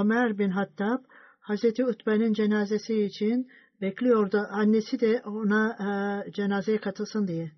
Ömer 0.00 0.38
bin 0.38 0.50
Hattab 0.50 1.04
Hz. 1.40 1.64
Utbe'nin 1.80 2.32
cenazesi 2.32 3.02
için 3.02 3.48
bekliyordu. 3.80 4.46
Annesi 4.50 5.00
de 5.00 5.22
ona 5.24 5.76
e, 6.26 6.32
cenazeye 6.32 6.78
katılsın 6.78 7.28
diye. 7.28 7.52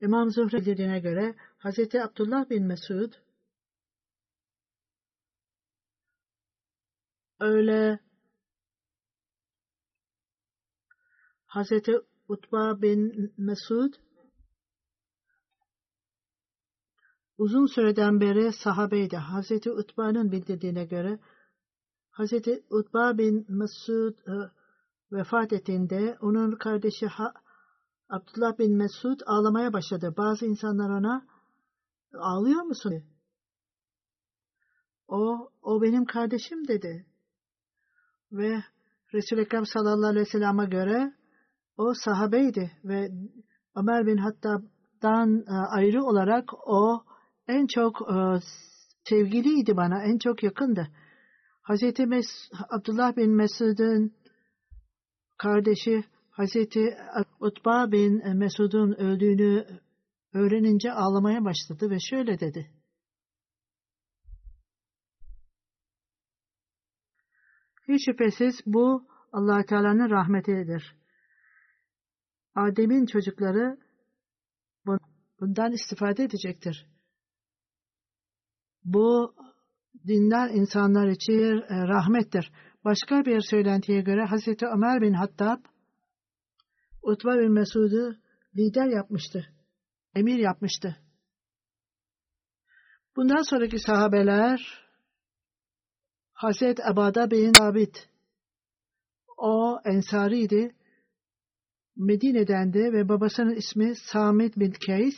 İmam 0.00 0.30
Zuhri 0.30 0.56
bildirdiğine 0.56 1.00
göre 1.00 1.34
Hz. 1.58 1.94
Abdullah 1.94 2.50
bin 2.50 2.66
Mesud 2.66 3.12
öyle 7.40 7.98
Hazreti 11.52 11.92
Utba 12.28 12.82
bin 12.82 13.32
Mesud 13.38 13.94
uzun 17.38 17.66
süreden 17.66 18.20
beri 18.20 18.52
sahabeydi. 18.52 19.16
Hazreti 19.16 19.70
Utba'nın 19.70 20.32
bildirdiğine 20.32 20.84
göre 20.84 21.18
Hazreti 22.10 22.64
Utba 22.70 23.18
bin 23.18 23.46
Mesud 23.48 24.18
e, 24.18 24.50
vefat 25.12 25.52
ettiğinde 25.52 26.18
onun 26.20 26.56
kardeşi 26.56 27.06
ha, 27.06 27.34
Abdullah 28.08 28.58
bin 28.58 28.76
Mesud 28.76 29.20
ağlamaya 29.26 29.72
başladı. 29.72 30.14
Bazı 30.16 30.46
insanlar 30.46 30.90
ona 30.90 31.26
ağlıyor 32.14 32.62
musun? 32.62 33.04
O, 35.08 35.50
o 35.62 35.82
benim 35.82 36.04
kardeşim 36.04 36.68
dedi. 36.68 37.06
Ve 38.32 38.62
Resul-i 39.14 39.40
Ekrem 39.40 39.66
sallallahu 39.66 40.10
aleyhi 40.10 40.26
ve 40.26 40.30
sellem'e 40.30 40.64
göre 40.64 41.21
o 41.82 41.94
sahabeydi 41.94 42.70
ve 42.84 43.08
Ömer 43.76 44.06
bin 44.06 44.16
Hattab'dan 44.16 45.44
e, 45.48 45.52
ayrı 45.52 46.04
olarak 46.04 46.68
o 46.68 47.04
en 47.48 47.66
çok 47.66 48.00
e, 48.02 48.14
sevgiliydi 49.04 49.76
bana, 49.76 50.04
en 50.04 50.18
çok 50.18 50.42
yakındı. 50.42 50.88
Hazreti 51.62 52.06
Mes 52.06 52.26
Abdullah 52.70 53.16
bin 53.16 53.30
Mesud'un 53.30 54.12
kardeşi 55.38 56.04
Hazreti 56.30 56.96
Utba 57.40 57.92
bin 57.92 58.36
Mesud'un 58.38 58.92
öldüğünü 58.92 59.66
öğrenince 60.34 60.92
ağlamaya 60.92 61.44
başladı 61.44 61.90
ve 61.90 61.98
şöyle 62.10 62.40
dedi. 62.40 62.70
Hiç 67.88 68.04
şüphesiz 68.04 68.54
bu 68.66 69.06
allah 69.32 69.64
Teala'nın 69.64 70.10
rahmetidir. 70.10 71.01
Adem'in 72.54 73.06
çocukları 73.06 73.78
bundan 75.40 75.72
istifade 75.72 76.24
edecektir. 76.24 76.86
Bu 78.84 79.34
dinler 80.06 80.50
insanlar 80.50 81.08
için 81.08 81.62
e, 81.62 81.88
rahmettir. 81.88 82.52
Başka 82.84 83.24
bir 83.24 83.40
söylentiye 83.40 84.00
göre 84.00 84.24
Hazreti 84.24 84.66
Ömer 84.66 85.00
bin 85.00 85.12
Hattab 85.12 85.64
Utba 87.02 87.38
bin 87.38 87.52
Mesud'u 87.52 88.16
lider 88.56 88.86
yapmıştı. 88.86 89.46
Emir 90.14 90.38
yapmıştı. 90.38 90.96
Bundan 93.16 93.42
sonraki 93.42 93.78
sahabeler 93.78 94.82
Hazreti 96.32 96.84
Abada 96.84 97.30
bin 97.30 97.52
Sabit 97.52 98.08
o 99.36 99.80
ensariydi 99.84 100.74
Medine'den 101.96 102.72
de 102.72 102.92
ve 102.92 103.08
babasının 103.08 103.54
ismi 103.54 103.94
Samit 103.96 104.56
bin 104.56 104.72
Kays, 104.86 105.14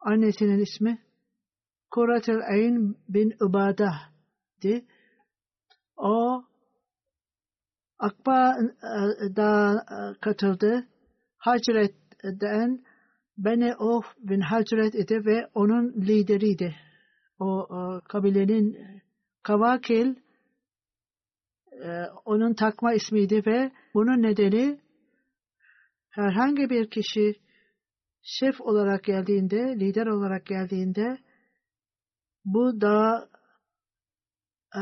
annesinin 0.00 0.58
ismi 0.58 0.98
Kuratel 1.90 2.40
Ayn 2.48 2.96
bin 3.08 3.34
Ubada'di. 3.40 4.84
O 5.96 6.44
Akba'da 7.98 9.84
katıldı. 10.20 10.86
Hacret'den 11.38 12.84
Beni 13.38 13.76
Of 13.76 14.04
bin 14.18 14.40
Hacret 14.40 14.94
idi 14.94 15.24
ve 15.26 15.46
onun 15.54 15.92
lideriydi. 15.92 16.76
O, 17.38 17.44
o 17.46 18.00
kabilenin 18.08 18.78
Kavakil 19.42 20.14
e, 21.72 22.04
onun 22.24 22.54
takma 22.54 22.92
ismiydi 22.92 23.42
ve 23.46 23.72
bunun 23.94 24.22
nedeni 24.22 24.80
herhangi 26.18 26.70
bir 26.70 26.90
kişi 26.90 27.34
şef 28.22 28.60
olarak 28.60 29.04
geldiğinde, 29.04 29.80
lider 29.80 30.06
olarak 30.06 30.46
geldiğinde 30.46 31.18
bu 32.44 32.80
da 32.80 33.28
e, 34.74 34.80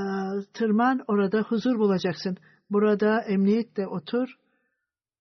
tırman 0.53 1.05
orada 1.09 1.41
huzur 1.41 1.79
bulacaksın. 1.79 2.37
Burada 2.71 3.23
emniyetle 3.23 3.87
otur 3.87 4.29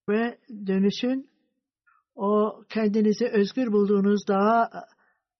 ve 0.08 0.38
dönüşün 0.66 1.30
O 2.14 2.62
kendinizi 2.68 3.26
özgür 3.28 3.72
bulduğunuz 3.72 4.28
dağa 4.28 4.70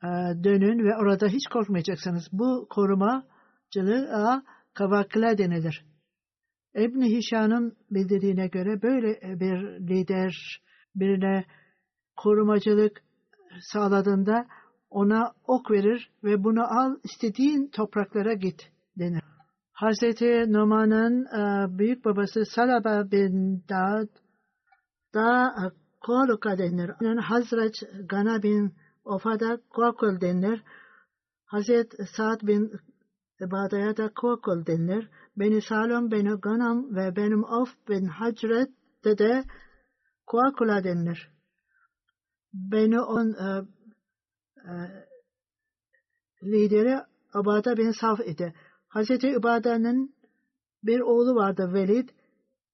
e, 0.02 0.08
dönün 0.44 0.84
ve 0.84 0.96
orada 0.96 1.26
hiç 1.26 1.46
korkmayacaksınız. 1.52 2.28
Bu 2.32 2.66
korumacılığa 2.70 4.42
kavakla 4.74 5.38
denilir. 5.38 5.84
İbn 6.74 7.02
Hişam'ın 7.02 7.76
bildirdiğine 7.90 8.46
göre 8.46 8.82
böyle 8.82 9.40
bir 9.40 9.86
lider 9.88 10.60
birine 10.96 11.44
korumacılık 12.16 13.02
sağladığında 13.60 14.46
ona 14.90 15.32
ok 15.46 15.70
verir 15.70 16.10
ve 16.24 16.44
bunu 16.44 16.62
al 16.80 16.96
istediğin 17.04 17.68
topraklara 17.68 18.32
git 18.34 18.70
denir. 18.98 19.22
Hazreti 19.72 20.52
Numan'ın 20.52 21.24
e, 21.24 21.78
büyük 21.78 22.04
babası 22.04 22.44
Salaba 22.44 23.10
bin 23.10 23.64
Dad 23.68 24.08
da 25.14 25.54
Koluka 26.00 26.58
denir. 26.58 26.90
Hazret 27.20 27.74
Gana 28.08 28.42
bin 28.42 28.74
Ofa'da 29.04 29.58
Kokul 29.70 30.20
denir. 30.20 30.62
Hazret 31.44 31.92
Sa'd 32.16 32.46
bin 32.46 32.72
Bada'ya 33.40 33.96
da 33.96 34.08
Kokul 34.14 34.66
denir. 34.66 35.08
Beni 35.36 35.62
Salom, 35.62 36.10
Beni 36.10 36.40
Ganam 36.40 36.96
ve 36.96 37.16
benim 37.16 37.44
Of 37.44 37.68
bin 37.88 38.06
Hacret'te 38.06 39.18
de 39.18 39.44
Kokula 40.26 40.84
denir. 40.84 41.30
Beni 42.52 43.00
on 43.00 43.28
e, 43.32 43.64
e, 44.56 44.74
lideri 46.42 47.00
Abada 47.34 47.76
bin 47.76 47.90
Saf 47.90 48.20
idi. 48.20 48.54
Hazreti 48.88 49.28
İbada'nın 49.28 50.14
bir 50.82 51.00
oğlu 51.00 51.34
vardı 51.34 51.70
Velid. 51.74 52.08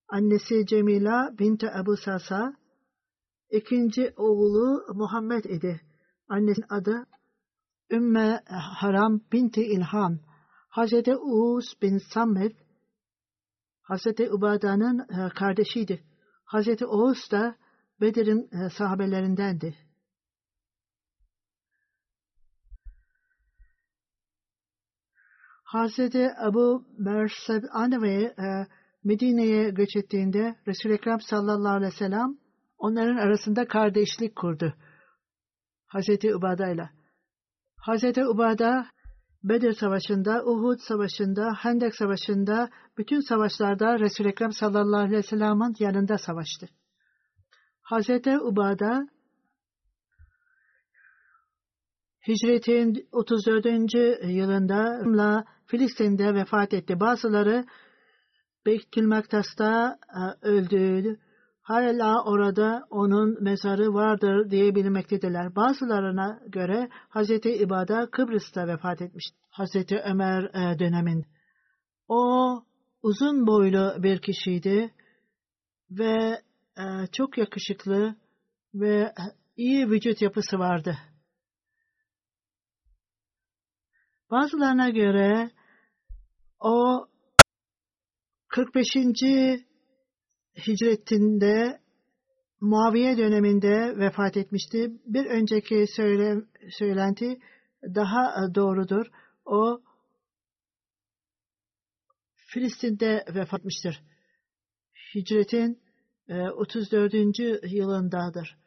Annesi 0.09 0.67
Cemila 0.67 1.39
binti 1.39 1.67
Ebu 1.81 1.97
Sasa. 1.97 2.57
İkinci 3.51 4.15
oğlu 4.17 4.95
Muhammed 4.95 5.45
idi. 5.45 5.81
Annesinin 6.29 6.67
adı 6.69 7.07
Ümme 7.91 8.43
Haram 8.81 9.21
binti 9.33 9.63
İlham. 9.63 10.19
Hazreti 10.69 11.17
Uğuz 11.17 11.75
bin 11.83 11.99
Samet 11.99 12.57
Hazreti 13.83 14.31
Ubada'nın 14.31 14.99
e, 14.99 15.29
kardeşiydi. 15.29 16.05
Hazreti 16.53 16.87
Oğuz 16.87 17.31
da 17.31 17.57
Bedir'in 18.01 18.51
e, 18.53 18.71
sahabelerindendi. 18.71 19.77
Hazreti 25.65 26.31
Abu 26.39 26.87
Merseb 26.99 27.65
Anevi 27.73 28.25
e, 28.25 28.67
Medine'ye 29.05 29.71
göç 29.71 29.97
ettiğinde 29.97 30.57
Resul-i 30.67 30.93
Ekrem 30.93 31.21
sallallahu 31.21 31.75
aleyhi 31.75 31.93
ve 31.93 31.97
sellem 31.97 32.39
onların 32.79 33.17
arasında 33.17 33.69
kardeşlik 33.69 34.37
kurdu. 34.37 34.75
Hazreti 35.87 36.35
Ubada 36.35 36.69
ile. 36.69 36.91
Hazreti 37.77 38.27
Ubada 38.27 38.87
Bedir 39.45 39.73
Savaşı'nda, 39.73 40.45
Uhud 40.45 40.79
Savaşı'nda, 40.79 41.55
Hendek 41.59 41.95
Savaşı'nda, 41.95 42.71
bütün 42.99 43.21
savaşlarda 43.21 43.99
Resul-i 43.99 44.29
Ekrem 44.29 44.53
sallallahu 44.53 45.01
aleyhi 45.01 45.17
ve 45.17 45.23
sellem'in 45.23 45.75
yanında 45.79 46.19
savaştı. 46.19 46.69
Hazreti 47.83 48.39
Ubada 48.39 49.09
Hicretin 52.29 53.09
34. 53.13 53.67
yılında 54.25 55.45
Filistin'de 55.67 56.35
vefat 56.35 56.75
etti. 56.75 57.01
Bazıları 57.01 57.65
Beytül 58.67 59.07
Maktas'ta 59.07 59.99
e, 60.43 60.47
öldü. 60.47 61.19
Hala 61.73 62.25
orada 62.25 62.87
onun 62.91 63.43
mezarı 63.43 63.95
vardır 63.95 64.51
diye 64.51 64.75
bilmektedirler. 64.75 65.57
Bazılarına 65.57 66.41
göre 66.47 66.89
Hazreti 67.09 67.53
İbada 67.53 68.11
Kıbrıs'ta 68.11 68.67
vefat 68.67 69.03
etmiş. 69.03 69.25
Hazreti 69.51 69.99
Ömer 69.99 70.43
e, 70.43 70.79
dönemin. 70.79 71.27
O 72.09 72.65
uzun 73.03 73.47
boylu 73.47 74.03
bir 74.03 74.21
kişiydi 74.21 74.95
ve 75.91 76.43
e, 76.79 77.07
çok 77.13 77.39
yakışıklı 77.39 78.17
ve 78.75 79.13
iyi 79.57 79.91
vücut 79.91 80.23
yapısı 80.23 80.59
vardı. 80.59 80.99
Bazılarına 84.31 84.91
göre 84.91 85.51
o 86.61 87.07
45. 88.49 88.87
hicretinde 90.57 91.83
Muaviye 92.61 93.19
döneminde 93.19 93.99
vefat 93.99 94.37
etmişti. 94.37 94.91
Bir 95.05 95.27
önceki 95.27 95.85
söyle, 95.97 96.37
söylenti 96.79 97.41
daha 97.83 98.55
doğrudur. 98.55 99.07
O 99.45 99.83
Filistin'de 102.35 103.25
vefat 103.35 103.61
etmiştir. 103.61 104.03
Hicretin 105.15 105.83
34. 106.29 107.15
yılındadır. 107.73 108.59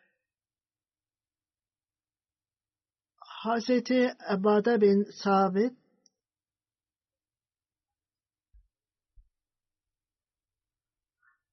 Hazreti 3.17 4.11
Ebada 4.33 4.81
bin 4.81 5.03
Sabit 5.23 5.84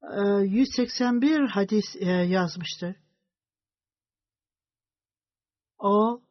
181 0.02 1.48
hadis 1.48 1.84
e, 2.00 2.10
yazmıştır. 2.10 2.96
O 5.78 6.22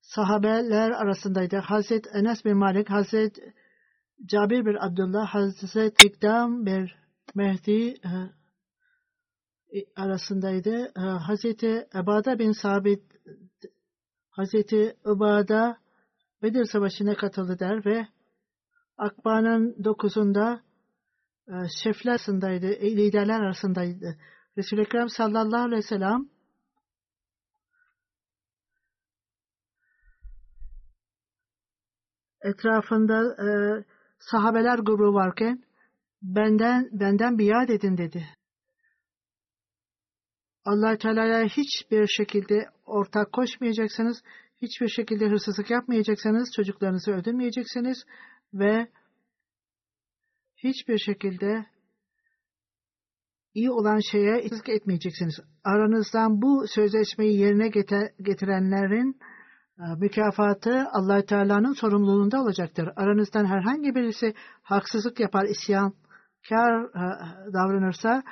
sahabeler 0.00 0.90
arasındaydı. 0.90 1.56
Hazret 1.56 2.06
Enes 2.14 2.44
bin 2.44 2.56
Malik, 2.56 2.90
Hazret 2.90 3.38
Cabir 4.26 4.66
bin 4.66 4.76
Abdullah, 4.80 5.26
Hazret 5.26 6.04
İkdam 6.04 6.66
bir 6.66 6.96
Mehdi 7.34 7.94
e, 8.04 8.18
arasındaydı. 9.96 10.92
E, 10.96 11.00
Hazreti 11.00 11.88
Ebada 11.94 12.38
bin 12.38 12.52
Sabit 12.52 13.02
Hazreti 14.30 14.96
Ubada 15.04 15.78
Bedir 16.42 16.64
Savaşı'na 16.64 17.14
katıldı 17.16 17.58
der 17.58 17.84
ve 17.84 18.06
Akba'nın 19.02 19.84
dokuzunda 19.84 20.62
e, 21.48 21.52
şefler 21.82 22.10
arasındaydı, 22.10 22.66
e, 22.66 22.96
liderler 22.96 23.40
arasındaydı. 23.40 24.18
Resul-i 24.58 24.80
Ekrem 24.80 25.08
sallallahu 25.08 25.62
aleyhi 25.62 25.78
ve 25.78 25.86
sellem 25.86 26.28
etrafında 32.42 33.18
e, 33.22 33.48
sahabeler 34.18 34.78
grubu 34.78 35.14
varken 35.14 35.64
benden 36.22 36.88
benden 36.92 37.38
biat 37.38 37.70
edin 37.70 37.96
dedi. 37.96 38.26
Allah 40.64 40.98
Teala'ya 40.98 41.44
hiçbir 41.44 42.06
şekilde 42.06 42.66
ortak 42.86 43.32
koşmayacaksınız, 43.32 44.22
hiçbir 44.62 44.88
şekilde 44.88 45.28
hırsızlık 45.28 45.70
yapmayacaksınız, 45.70 46.52
çocuklarınızı 46.56 47.12
öldürmeyeceksiniz 47.12 48.04
ve 48.54 48.88
hiçbir 50.56 50.98
şekilde 50.98 51.66
iyi 53.54 53.70
olan 53.70 54.00
şeye 54.10 54.42
itaat 54.42 54.68
etmeyeceksiniz. 54.68 55.40
Aranızdan 55.64 56.42
bu 56.42 56.64
sözleşmeyi 56.74 57.38
yerine 57.38 57.68
getirenlerin 58.22 59.20
e, 59.78 59.84
mükafatı 59.98 60.86
allah 60.92 61.24
Teala'nın 61.24 61.72
sorumluluğunda 61.72 62.42
olacaktır. 62.42 62.88
Aranızdan 62.96 63.44
herhangi 63.44 63.94
birisi 63.94 64.34
haksızlık 64.62 65.20
yapar, 65.20 65.44
isyan, 65.44 65.94
kar 66.48 66.84
e, 66.84 67.04
davranırsa 67.52 68.22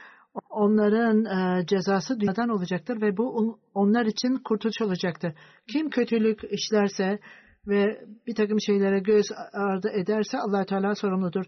onların 0.50 1.24
e, 1.24 1.66
cezası 1.66 2.20
dünyadan 2.20 2.48
olacaktır 2.48 3.00
ve 3.00 3.16
bu 3.16 3.59
onlar 3.74 4.06
için 4.06 4.42
kurtuluş 4.44 4.80
olacaktır. 4.83 5.33
Kim 5.72 5.90
kötülük 5.90 6.40
işlerse 6.50 7.18
ve 7.66 8.05
bir 8.27 8.35
takım 8.35 8.61
şeylere 8.61 8.99
göz 8.99 9.27
ardı 9.53 9.88
ederse 9.88 10.38
allah 10.38 10.64
Teala 10.64 10.94
sorumludur. 10.94 11.44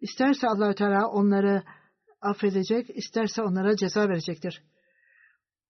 İsterse 0.00 0.46
allah 0.48 0.74
Teala 0.74 1.08
onları 1.08 1.62
affedecek, 2.20 2.90
isterse 2.90 3.42
onlara 3.42 3.76
ceza 3.76 4.08
verecektir. 4.08 4.62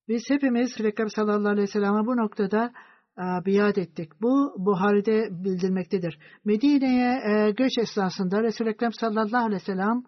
Biz 0.08 0.22
hepimiz 0.28 0.80
Rekkab 0.80 1.08
sallallahu 1.08 1.48
aleyhi 1.48 1.68
ve 1.68 1.72
sellem'e 1.72 2.06
bu 2.06 2.16
noktada 2.16 2.72
e, 3.18 3.22
biat 3.46 3.78
ettik. 3.78 4.12
Bu 4.22 4.54
Buhari'de 4.58 5.28
bildirmektedir. 5.30 6.18
Medine'ye 6.44 7.22
e, 7.30 7.50
göç 7.50 7.78
esnasında 7.78 8.42
Resul-i 8.42 8.68
Ekrem 8.68 8.92
sallallahu 8.92 9.44
aleyhi 9.44 9.62
ve 9.62 9.64
sellem 9.64 10.02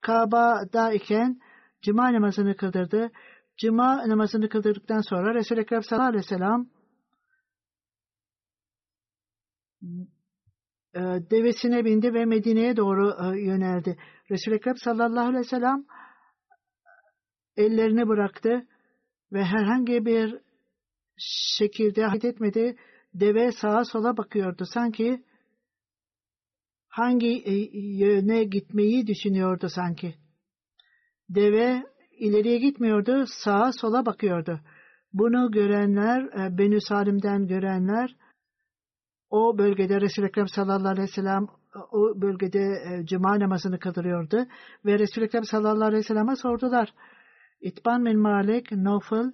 Kaba'da 0.00 0.92
iken 0.92 1.40
cuma 1.82 2.12
namazını 2.12 2.56
kıldırdı. 2.56 3.10
Cuma 3.56 4.08
namazını 4.08 4.48
kıldırdıktan 4.48 5.00
sonra 5.00 5.34
Resul-i 5.34 5.60
Ekrem 5.60 5.82
sallallahu 5.82 6.08
aleyhi 6.08 6.24
ve 6.24 6.28
sellem 6.28 6.60
e, 6.60 6.76
devesine 11.30 11.84
bindi 11.84 12.14
ve 12.14 12.24
Medine'ye 12.24 12.76
doğru 12.76 13.10
e, 13.10 13.40
yöneldi. 13.40 13.96
Resul-i 14.30 14.54
Ekrem 14.54 14.76
sallallahu 14.76 15.28
aleyhi 15.28 15.44
ve 15.44 15.48
sellem 15.48 15.84
ellerini 17.56 18.08
bıraktı 18.08 18.66
ve 19.32 19.44
herhangi 19.44 20.06
bir 20.06 20.38
şekilde 21.58 22.04
hareket 22.04 22.34
etmedi. 22.34 22.76
Deve 23.14 23.52
sağa 23.52 23.84
sola 23.84 24.16
bakıyordu. 24.16 24.64
Sanki 24.74 25.24
hangi 26.88 27.42
e, 27.44 27.54
yöne 28.04 28.44
gitmeyi 28.44 29.06
düşünüyordu 29.06 29.68
sanki. 29.68 30.14
Deve 31.28 31.82
ileriye 32.18 32.58
gitmiyordu, 32.58 33.24
sağa 33.44 33.70
sola 33.72 34.06
bakıyordu. 34.06 34.60
Bunu 35.12 35.50
görenler, 35.50 36.22
e, 36.22 36.58
Benü 36.58 36.80
Salim'den 36.80 37.46
görenler, 37.46 38.16
o 39.30 39.58
bölgede 39.58 40.00
Resul-i 40.00 40.26
Ekrem 40.26 40.48
sallallahu 40.48 40.88
aleyhi 40.88 41.08
ve 41.08 41.12
sellem 41.12 41.46
o 41.92 42.20
bölgede 42.20 42.58
e, 42.58 43.06
cuma 43.06 43.40
namazını 43.40 43.78
kıldırıyordu 43.78 44.46
ve 44.84 44.98
Resul-i 44.98 45.24
Ekrem 45.24 45.44
sallallahu 45.44 45.84
aleyhi 45.84 46.02
ve 46.02 46.08
sellem'e 46.08 46.36
sordular. 46.36 46.94
İtban 47.60 48.04
bin 48.04 48.20
Malik, 48.20 48.72
Nofel 48.72 49.32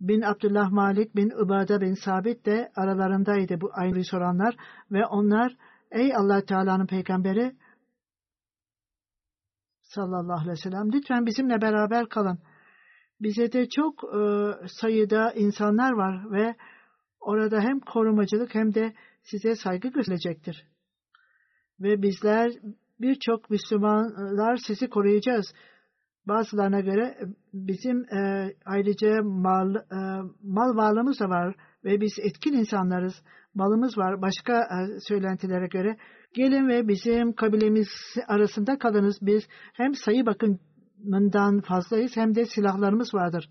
bin 0.00 0.22
Abdullah 0.22 0.70
Malik 0.70 1.16
bin 1.16 1.30
Ubada 1.30 1.80
bin 1.80 1.94
Sabit 1.94 2.46
de 2.46 2.72
aralarındaydı 2.76 3.60
bu 3.60 3.70
aynı 3.72 4.04
soranlar 4.04 4.56
ve 4.90 5.06
onlar 5.06 5.56
ey 5.90 6.16
allah 6.16 6.44
Teala'nın 6.44 6.86
peygamberi 6.86 7.56
sallallahu 9.82 10.40
aleyhi 10.40 10.50
ve 10.50 10.56
sellem 10.56 10.92
lütfen 10.92 11.26
bizimle 11.26 11.60
beraber 11.60 12.08
kalın. 12.08 12.38
Bize 13.20 13.52
de 13.52 13.68
çok 13.68 14.04
e, 14.04 14.20
sayıda 14.80 15.32
insanlar 15.32 15.92
var 15.92 16.32
ve 16.32 16.56
orada 17.24 17.60
hem 17.60 17.80
korumacılık 17.80 18.54
hem 18.54 18.74
de 18.74 18.92
size 19.22 19.54
saygı 19.54 19.88
gösterecektir. 19.88 20.66
Ve 21.80 22.02
bizler 22.02 22.52
birçok 23.00 23.50
Müslümanlar 23.50 24.56
sizi 24.56 24.88
koruyacağız. 24.88 25.46
Bazılarına 26.28 26.80
göre 26.80 27.18
bizim 27.52 28.14
e, 28.14 28.52
ayrıca 28.64 29.22
mal, 29.22 29.74
e, 29.74 29.80
mal 30.42 30.76
varlığımız 30.76 31.20
da 31.20 31.28
var 31.28 31.54
ve 31.84 32.00
biz 32.00 32.12
etkin 32.18 32.52
insanlarız. 32.52 33.14
Malımız 33.54 33.98
var. 33.98 34.22
Başka 34.22 34.60
e, 34.60 35.00
söylentilere 35.08 35.66
göre 35.66 35.96
gelin 36.34 36.68
ve 36.68 36.88
bizim 36.88 37.32
kabilemiz 37.32 37.88
arasında 38.28 38.78
kalınız. 38.78 39.18
Biz 39.22 39.42
hem 39.72 39.94
sayı 39.94 40.26
bakımından 40.26 41.60
fazlayız 41.60 42.12
hem 42.14 42.34
de 42.34 42.44
silahlarımız 42.44 43.14
vardır. 43.14 43.50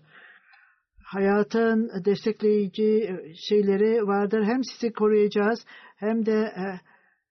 Hayatın 1.04 2.04
destekleyici 2.04 3.18
şeyleri 3.48 4.06
vardır. 4.06 4.44
Hem 4.44 4.64
sizi 4.64 4.92
koruyacağız 4.92 5.66
hem 5.96 6.26
de 6.26 6.32
e, 6.32 6.64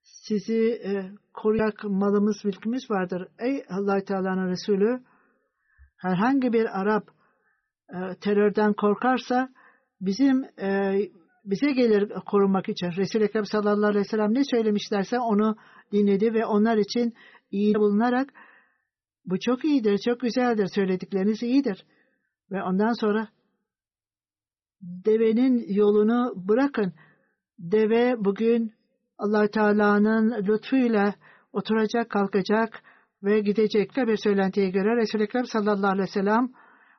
sizi 0.03 0.81
e, 0.85 1.11
koruyacak 1.33 1.83
malımız, 1.83 2.45
mülkümüz 2.45 2.91
vardır. 2.91 3.27
Ey 3.39 3.63
allah 3.69 4.03
Teala'nın 4.03 4.49
Resulü 4.49 5.03
herhangi 5.97 6.53
bir 6.53 6.81
Arap 6.81 7.07
e, 7.89 7.97
terörden 8.21 8.73
korkarsa 8.73 9.49
bizim 10.01 10.43
e, 10.43 10.99
bize 11.45 11.71
gelir 11.71 12.13
korunmak 12.25 12.69
için. 12.69 12.91
Resul-i 12.97 13.23
Ekrem 13.23 13.45
sallallahu 13.45 13.89
aleyhi 13.89 14.05
ve 14.05 14.09
sellem 14.09 14.33
ne 14.33 14.43
söylemişlerse 14.43 15.19
onu 15.19 15.55
dinledi 15.91 16.33
ve 16.33 16.45
onlar 16.45 16.77
için 16.77 17.13
iyi 17.51 17.75
bulunarak 17.75 18.29
bu 19.25 19.39
çok 19.39 19.65
iyidir, 19.65 19.97
çok 19.97 20.19
güzeldir, 20.19 20.67
söyledikleriniz 20.75 21.43
iyidir. 21.43 21.85
Ve 22.51 22.63
ondan 22.63 22.93
sonra 22.93 23.27
devenin 24.83 25.73
yolunu 25.73 26.33
bırakın. 26.47 26.93
Deve 27.59 28.15
bugün 28.25 28.73
allah 29.17 29.47
Teala'nın 29.47 30.47
lütfuyla 30.47 31.13
oturacak, 31.53 32.09
kalkacak 32.09 32.81
ve 33.23 33.39
gidecek. 33.39 33.95
Bir 33.97 34.17
söylentiye 34.17 34.69
göre 34.69 34.95
Resul-i 34.95 35.23
Ekrem 35.23 35.45
sallallahu 35.45 35.91
aleyhi 35.91 36.07
ve 36.07 36.11
sellem 36.11 36.51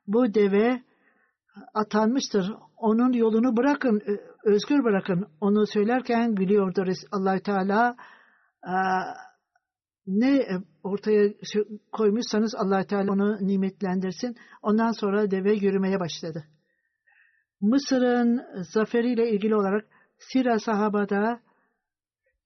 bu 0.06 0.34
deve 0.34 0.82
atanmıştır. 1.74 2.52
Onun 2.76 3.12
yolunu 3.12 3.56
bırakın, 3.56 4.02
özgür 4.44 4.84
bırakın. 4.84 5.26
Onu 5.40 5.66
söylerken 5.66 6.34
gülüyordu 6.34 6.84
allah 7.12 7.38
Teala. 7.38 7.96
Ne 10.06 10.46
ortaya 10.82 11.32
koymuşsanız 11.92 12.54
allah 12.54 12.86
Teala 12.86 13.12
onu 13.12 13.46
nimetlendirsin. 13.46 14.36
Ondan 14.62 14.92
sonra 14.92 15.30
deve 15.30 15.54
yürümeye 15.54 16.00
başladı. 16.00 16.44
Mısır'ın 17.60 18.62
zaferiyle 18.62 19.30
ilgili 19.30 19.56
olarak 19.56 19.84
Sira 20.18 20.58
Sahaba'da 20.58 21.40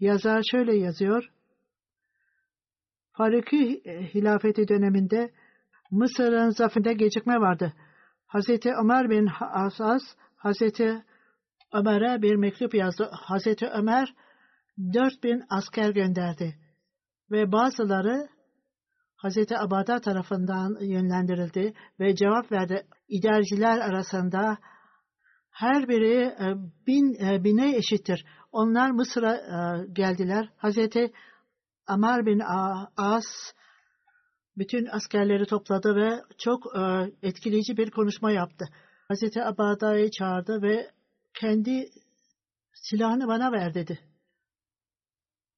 yazar 0.00 0.42
şöyle 0.50 0.76
yazıyor. 0.76 1.30
Faruki 3.12 3.82
hilafeti 4.14 4.68
döneminde 4.68 5.30
Mısır'ın 5.90 6.50
zaferinde 6.50 6.92
gecikme 6.92 7.40
vardı. 7.40 7.72
Hazreti 8.26 8.70
Ömer 8.82 9.10
bin 9.10 9.28
Asas 9.40 10.02
Hazreti 10.36 11.04
Ömer'e 11.72 12.22
bir 12.22 12.34
mektup 12.34 12.74
yazdı. 12.74 13.10
Hazreti 13.12 13.66
Ömer 13.66 14.14
4000 14.78 15.44
asker 15.50 15.90
gönderdi 15.90 16.54
ve 17.30 17.52
bazıları 17.52 18.28
Hazreti 19.16 19.58
Abada 19.58 20.00
tarafından 20.00 20.76
yönlendirildi 20.80 21.74
ve 22.00 22.14
cevap 22.14 22.52
verdi. 22.52 22.86
İderciler 23.08 23.78
arasında 23.78 24.58
her 25.58 25.88
biri 25.88 26.22
e, 26.22 26.46
bin, 26.86 27.14
e, 27.24 27.44
bine 27.44 27.76
eşittir. 27.76 28.24
Onlar 28.52 28.90
Mısır'a 28.90 29.34
e, 29.34 29.86
geldiler. 29.92 30.48
Hazreti 30.56 31.12
Amar 31.86 32.26
bin 32.26 32.42
As 32.96 33.24
bütün 34.56 34.86
askerleri 34.86 35.46
topladı 35.46 35.96
ve 35.96 36.22
çok 36.38 36.62
etkileyici 37.22 37.76
bir 37.76 37.90
konuşma 37.90 38.30
yaptı. 38.30 38.64
Hazreti 39.08 39.44
Abada'yı 39.44 40.10
çağırdı 40.10 40.62
ve 40.62 40.90
kendi 41.40 41.88
silahını 42.72 43.28
bana 43.28 43.52
ver 43.52 43.74
dedi. 43.74 43.98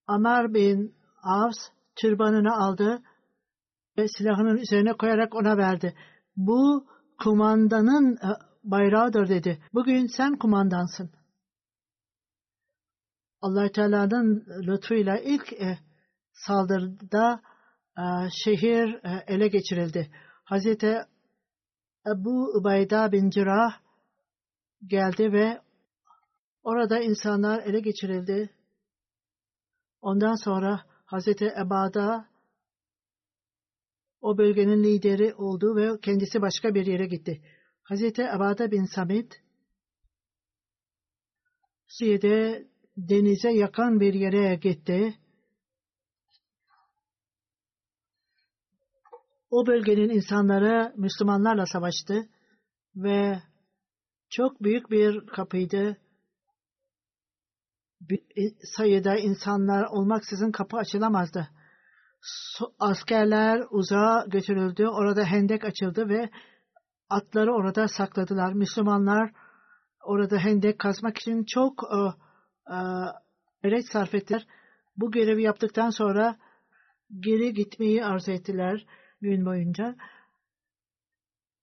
Amar 0.06 0.54
bin 0.54 0.94
As 1.22 1.56
türbanını 1.96 2.56
aldı 2.56 3.02
ve 3.98 4.08
silahının 4.08 4.56
üzerine 4.56 4.92
koyarak 4.92 5.34
ona 5.34 5.56
verdi. 5.56 5.94
Bu 6.36 6.86
kumandanın 7.24 8.18
bayrağıdır 8.62 9.28
dedi. 9.28 9.62
Bugün 9.74 10.06
sen 10.06 10.38
kumandansın. 10.38 11.10
allah 13.40 13.72
Teala'nın 13.72 14.46
lütfuyla 14.66 15.18
ilk 15.18 15.52
e, 15.52 15.78
saldırıda 16.32 17.42
e, 17.98 18.02
şehir 18.44 18.94
e, 19.04 19.24
ele 19.26 19.48
geçirildi. 19.48 20.10
Hazreti 20.44 20.98
Ebu 22.06 22.58
Ubayda 22.58 23.12
bin 23.12 23.30
Cirah 23.30 23.80
geldi 24.86 25.32
ve 25.32 25.60
orada 26.62 27.00
insanlar 27.00 27.62
ele 27.62 27.80
geçirildi. 27.80 28.50
Ondan 30.00 30.34
sonra 30.44 30.84
Hazreti 31.04 31.52
Ebada 31.60 32.28
o 34.20 34.38
bölgenin 34.38 34.84
lideri 34.84 35.34
oldu 35.34 35.76
ve 35.76 36.00
kendisi 36.00 36.42
başka 36.42 36.74
bir 36.74 36.86
yere 36.86 37.06
gitti. 37.06 37.42
Hazreti 37.90 38.30
Abada 38.30 38.70
bin 38.70 38.84
Samit 38.84 39.42
Suriye'de 41.86 42.66
denize 42.96 43.50
yakın 43.50 44.00
bir 44.00 44.14
yere 44.14 44.54
gitti. 44.54 45.14
O 49.50 49.66
bölgenin 49.66 50.08
insanları 50.08 50.92
Müslümanlarla 50.96 51.66
savaştı 51.66 52.28
ve 52.96 53.42
çok 54.28 54.62
büyük 54.62 54.90
bir 54.90 55.26
kapıydı. 55.26 55.96
Bir 58.00 58.22
sayıda 58.76 59.16
insanlar 59.16 59.84
olmaksızın 59.84 60.52
kapı 60.52 60.76
açılamazdı. 60.76 61.48
Askerler 62.78 63.62
uzağa 63.70 64.24
götürüldü. 64.28 64.86
Orada 64.86 65.24
hendek 65.24 65.64
açıldı 65.64 66.08
ve 66.08 66.30
atları 67.10 67.54
orada 67.54 67.88
sakladılar. 67.88 68.52
Müslümanlar 68.52 69.32
orada 70.02 70.38
hendek 70.38 70.78
kazmak 70.78 71.18
için 71.18 71.44
çok 71.44 71.82
e, 73.62 73.68
e, 73.68 73.82
sarf 73.92 74.14
ettiler. 74.14 74.46
Bu 74.96 75.10
görevi 75.10 75.42
yaptıktan 75.42 75.90
sonra 75.90 76.38
geri 77.20 77.54
gitmeyi 77.54 78.04
arzu 78.04 78.32
ettiler 78.32 78.86
gün 79.20 79.46
boyunca. 79.46 79.96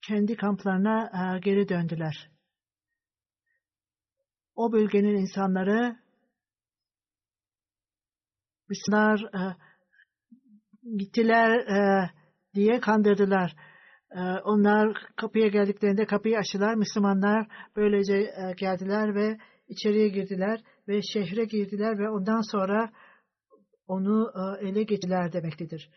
Kendi 0.01 0.35
kamplarına 0.35 1.11
e, 1.13 1.39
geri 1.39 1.69
döndüler. 1.69 2.31
O 4.55 4.71
bölgenin 4.71 5.15
insanları 5.15 5.97
Müslümanlar 8.69 9.19
e, 9.19 9.55
gittiler 10.97 11.57
e, 11.57 12.09
diye 12.53 12.79
kandırdılar 12.79 13.55
onlar 14.43 14.97
kapıya 15.15 15.47
geldiklerinde 15.47 16.05
kapıyı 16.05 16.37
açtılar. 16.37 16.75
Müslümanlar 16.75 17.47
böylece 17.75 18.13
e, 18.13 18.53
geldiler 18.57 19.15
ve 19.15 19.37
içeriye 19.67 20.07
girdiler 20.07 20.61
ve 20.87 21.01
şehre 21.01 21.45
girdiler 21.45 21.99
ve 21.99 22.09
ondan 22.09 22.41
sonra 22.41 22.89
onu 23.87 24.31
e, 24.35 24.67
ele 24.67 24.83
geçirdiler 24.83 25.33
demektedir. 25.33 25.89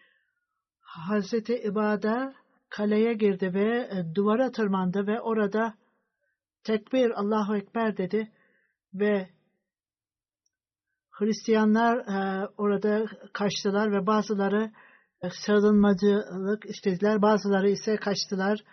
Hazreti 0.81 1.55
İbada 1.55 2.35
kaleye 2.69 3.15
girdi 3.15 3.55
ve 3.55 3.89
e, 3.93 4.15
duvara 4.15 4.51
tırmandı 4.51 5.07
ve 5.07 5.21
orada 5.21 5.75
tekbir 6.65 7.11
Allahu 7.11 7.57
Ekber 7.57 7.97
dedi 7.97 8.33
ve 8.95 9.29
Hristiyanlar 11.11 11.97
orada 12.59 13.07
kaçtılar 13.33 13.93
ve 13.93 14.07
bazıları 14.07 14.73
sığınmacılık 15.29 16.65
istediler, 16.67 17.23
bazıları 17.23 17.71
ise 17.71 17.97
kaçtılar. 17.97 18.65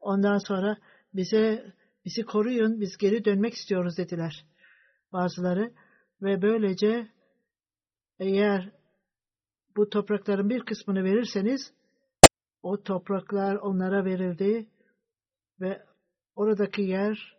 Ondan 0.00 0.38
sonra 0.38 0.76
bize 1.14 1.72
bizi 2.04 2.22
koruyun, 2.22 2.80
biz 2.80 2.96
geri 2.96 3.24
dönmek 3.24 3.54
istiyoruz 3.54 3.98
dediler 3.98 4.44
bazıları 5.14 5.72
ve 6.22 6.42
böylece 6.42 7.08
eğer 8.18 8.72
bu 9.76 9.88
toprakların 9.90 10.50
bir 10.50 10.64
kısmını 10.64 11.04
verirseniz 11.04 11.72
o 12.62 12.82
topraklar 12.82 13.56
onlara 13.56 14.04
verildi 14.04 14.66
ve 15.60 15.84
oradaki 16.36 16.82
yer 16.82 17.36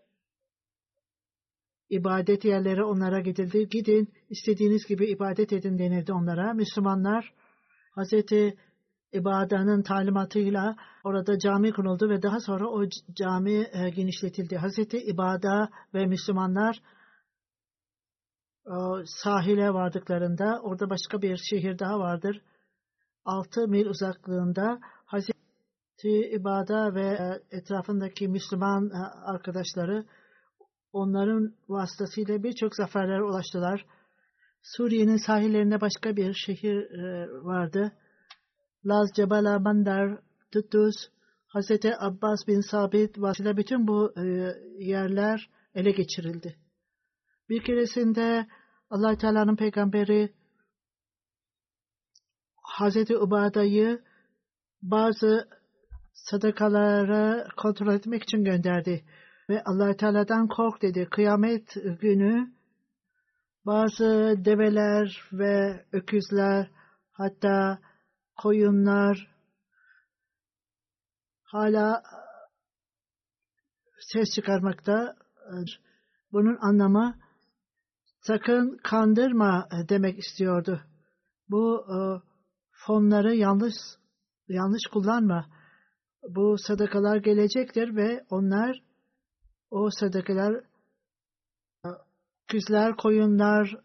ibadet 1.89 2.45
yerleri 2.45 2.83
onlara 2.83 3.19
gidildi. 3.19 3.69
Gidin 3.69 4.13
istediğiniz 4.29 4.85
gibi 4.85 5.05
ibadet 5.05 5.53
edin 5.53 5.79
denildi 5.79 6.13
onlara. 6.13 6.53
Müslümanlar 6.53 7.33
Hazreti 7.95 8.57
İbada'nın 9.11 9.81
talimatıyla 9.81 10.75
orada 11.03 11.39
cami 11.39 11.71
kuruldu 11.71 12.09
ve 12.09 12.21
daha 12.21 12.39
sonra 12.39 12.67
o 12.67 12.83
cami 13.13 13.67
e, 13.73 13.89
genişletildi. 13.89 14.57
Hazreti 14.57 14.97
İbada 14.97 15.69
ve 15.93 16.05
Müslümanlar 16.05 16.81
sahile 19.05 19.73
vardıklarında 19.73 20.61
orada 20.63 20.89
başka 20.89 21.21
bir 21.21 21.37
şehir 21.49 21.79
daha 21.79 21.99
vardır. 21.99 22.41
6 23.25 23.67
mil 23.67 23.85
uzaklığında 23.85 24.79
Hazreti 25.05 26.29
İbada 26.31 26.95
ve 26.95 27.05
e, 27.05 27.57
etrafındaki 27.57 28.27
Müslüman 28.27 28.89
e, 28.89 28.97
arkadaşları 29.25 30.05
onların 30.93 31.55
vasıtasıyla 31.69 32.43
birçok 32.43 32.75
zaferlere 32.75 33.23
ulaştılar. 33.23 33.85
Suriye'nin 34.65 35.17
sahillerinde 35.17 35.81
başka 35.81 36.15
bir 36.15 36.33
şehir 36.33 36.91
e, 36.91 37.27
vardı. 37.43 37.91
Laz 38.85 39.09
Cebala 39.15 39.59
Mandar, 39.59 40.19
Tutuz, 40.51 40.95
Hazreti 41.47 41.97
Abbas 41.99 42.47
bin 42.47 42.61
Sabit 42.61 43.21
vasıtasıyla 43.21 43.57
bütün 43.57 43.87
bu 43.87 44.13
yerler 44.79 45.49
ele 45.75 45.91
geçirildi. 45.91 46.55
Bir 47.49 47.63
keresinde 47.63 48.47
allah 48.89 49.17
Teala'nın 49.17 49.55
peygamberi 49.55 50.33
Hazreti 52.55 53.17
Ubada'yı 53.17 54.03
bazı 54.81 55.47
sadakaları 56.13 57.47
kontrol 57.57 57.93
etmek 57.93 58.23
için 58.23 58.43
gönderdi. 58.43 59.05
Ve 59.49 59.63
allah 59.63 59.95
Teala'dan 59.95 60.47
kork 60.47 60.81
dedi. 60.81 61.07
Kıyamet 61.11 61.75
günü 62.01 62.55
bazı 63.65 64.35
develer 64.45 65.21
ve 65.31 65.85
öküzler 65.91 66.71
hatta 67.11 67.79
koyunlar 68.35 69.35
hala 71.43 72.03
ses 73.99 74.29
çıkarmakta. 74.35 75.15
Bunun 76.31 76.57
anlamı 76.61 77.15
sakın 78.21 78.77
kandırma 78.83 79.67
demek 79.89 80.19
istiyordu. 80.19 80.81
Bu 81.49 81.85
e, 81.89 81.97
fonları 82.71 83.35
yanlış 83.35 83.73
yanlış 84.47 84.81
kullanma. 84.93 85.45
Bu 86.29 86.55
sadakalar 86.57 87.17
gelecektir 87.17 87.95
ve 87.95 88.25
onlar 88.29 88.83
o 89.69 89.89
sadakalar 89.99 90.63
küzler, 92.47 92.95
koyunlar 92.95 93.75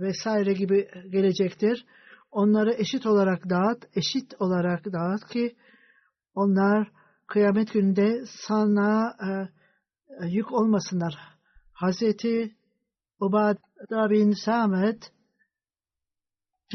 vesaire 0.00 0.52
gibi 0.52 0.88
gelecektir. 1.10 1.86
Onları 2.30 2.74
eşit 2.74 3.06
olarak 3.06 3.50
dağıt, 3.50 3.84
eşit 3.96 4.34
olarak 4.38 4.84
dağıt 4.84 5.28
ki 5.28 5.56
onlar 6.34 6.92
kıyamet 7.26 7.72
gününde 7.72 8.24
sana 8.26 9.16
e, 9.20 9.28
yük 10.26 10.52
olmasınlar. 10.52 11.18
Hazreti 11.72 12.56
Ubada 13.20 14.10
bin 14.10 14.30
Samet 14.30 15.12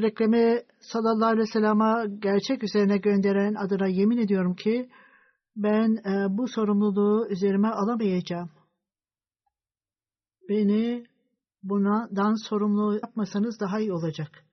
Reklame 0.02 0.64
sallallahu 0.80 1.30
aleyhi 1.30 1.48
ve 1.48 1.52
sellem'a 1.52 2.06
gerçek 2.06 2.64
üzerine 2.64 2.98
gönderen 2.98 3.54
adına 3.54 3.88
yemin 3.88 4.18
ediyorum 4.18 4.56
ki 4.56 4.90
ben 5.56 5.96
e, 5.96 6.38
bu 6.38 6.48
sorumluluğu 6.48 7.28
üzerime 7.30 7.68
alamayacağım. 7.68 8.50
Beni 10.50 11.11
bundan 11.64 12.50
sorumlu 12.50 12.94
yapmasanız 12.96 13.60
daha 13.60 13.80
iyi 13.80 13.94
olacak. 13.94 14.46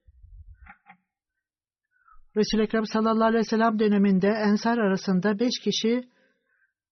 Resul-i 2.37 2.63
Ekrem 2.63 2.87
sallallahu 2.87 3.25
aleyhi 3.25 3.45
ve 3.45 3.49
sellem 3.49 3.79
döneminde 3.79 4.29
Ensar 4.29 4.79
arasında 4.79 5.39
beş 5.39 5.59
kişi 5.65 6.09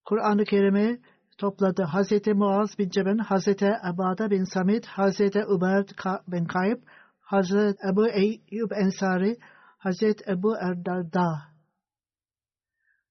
Kur'an-ı 0.05 0.45
Kerim'i 0.45 1.01
topladı. 1.37 1.83
Hazreti 1.83 2.33
Muaz 2.33 2.77
bin 2.79 2.89
Cebel, 2.89 3.17
Hazreti 3.17 3.69
Abada 3.83 4.31
bin 4.31 4.43
Samit, 4.43 4.85
Hazreti 4.85 5.45
Ubayd 5.45 5.89
bin 6.27 6.45
Kayb, 6.45 6.81
Hazreti 7.19 7.77
Ebu 7.91 8.07
Eyyub 8.07 8.71
Ensari, 8.71 9.37
Hazreti 9.77 10.31
Ebu 10.31 10.55
Erdarda. 10.55 11.27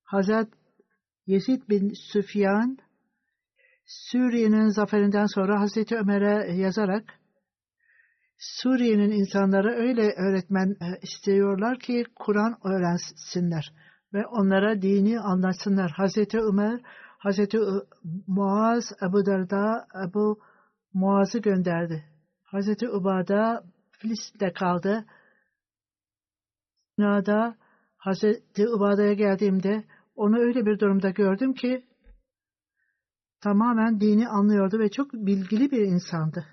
Hazreti 0.02 0.50
Yezid 1.26 1.68
bin 1.68 1.92
Süfyan, 2.12 2.78
Suriye'nin 3.86 4.68
zaferinden 4.68 5.26
sonra 5.26 5.60
Hazreti 5.60 5.96
Ömer'e 5.96 6.52
yazarak, 6.52 7.04
Suriye'nin 8.38 9.10
insanları 9.10 9.68
öyle 9.68 10.12
öğretmen 10.12 10.68
e, 10.68 10.98
istiyorlar 11.02 11.78
ki 11.78 12.04
Kur'an 12.14 12.56
öğrensinler 12.64 13.72
ve 14.12 14.26
onlara 14.26 14.82
dini 14.82 15.20
anlatsınlar. 15.20 15.90
Hazreti 15.90 16.40
Ömer 16.40 16.80
Hazreti 17.18 17.58
Muaz 18.26 18.84
Ebu 19.02 19.26
Derda 19.26 19.86
Ebu 20.08 20.40
Muaz'ı 20.94 21.38
gönderdi. 21.38 22.04
Hazreti 22.44 22.88
Ubada 22.88 23.64
Filistin'de 23.90 24.52
kaldı. 24.52 25.04
Dünyada 26.98 27.56
Hazreti 27.96 28.68
Ubada'ya 28.68 29.12
geldiğimde 29.12 29.84
onu 30.16 30.38
öyle 30.38 30.66
bir 30.66 30.78
durumda 30.78 31.10
gördüm 31.10 31.54
ki 31.54 31.84
tamamen 33.40 34.00
dini 34.00 34.28
anlıyordu 34.28 34.78
ve 34.78 34.90
çok 34.90 35.12
bilgili 35.12 35.70
bir 35.70 35.80
insandı. 35.80 36.46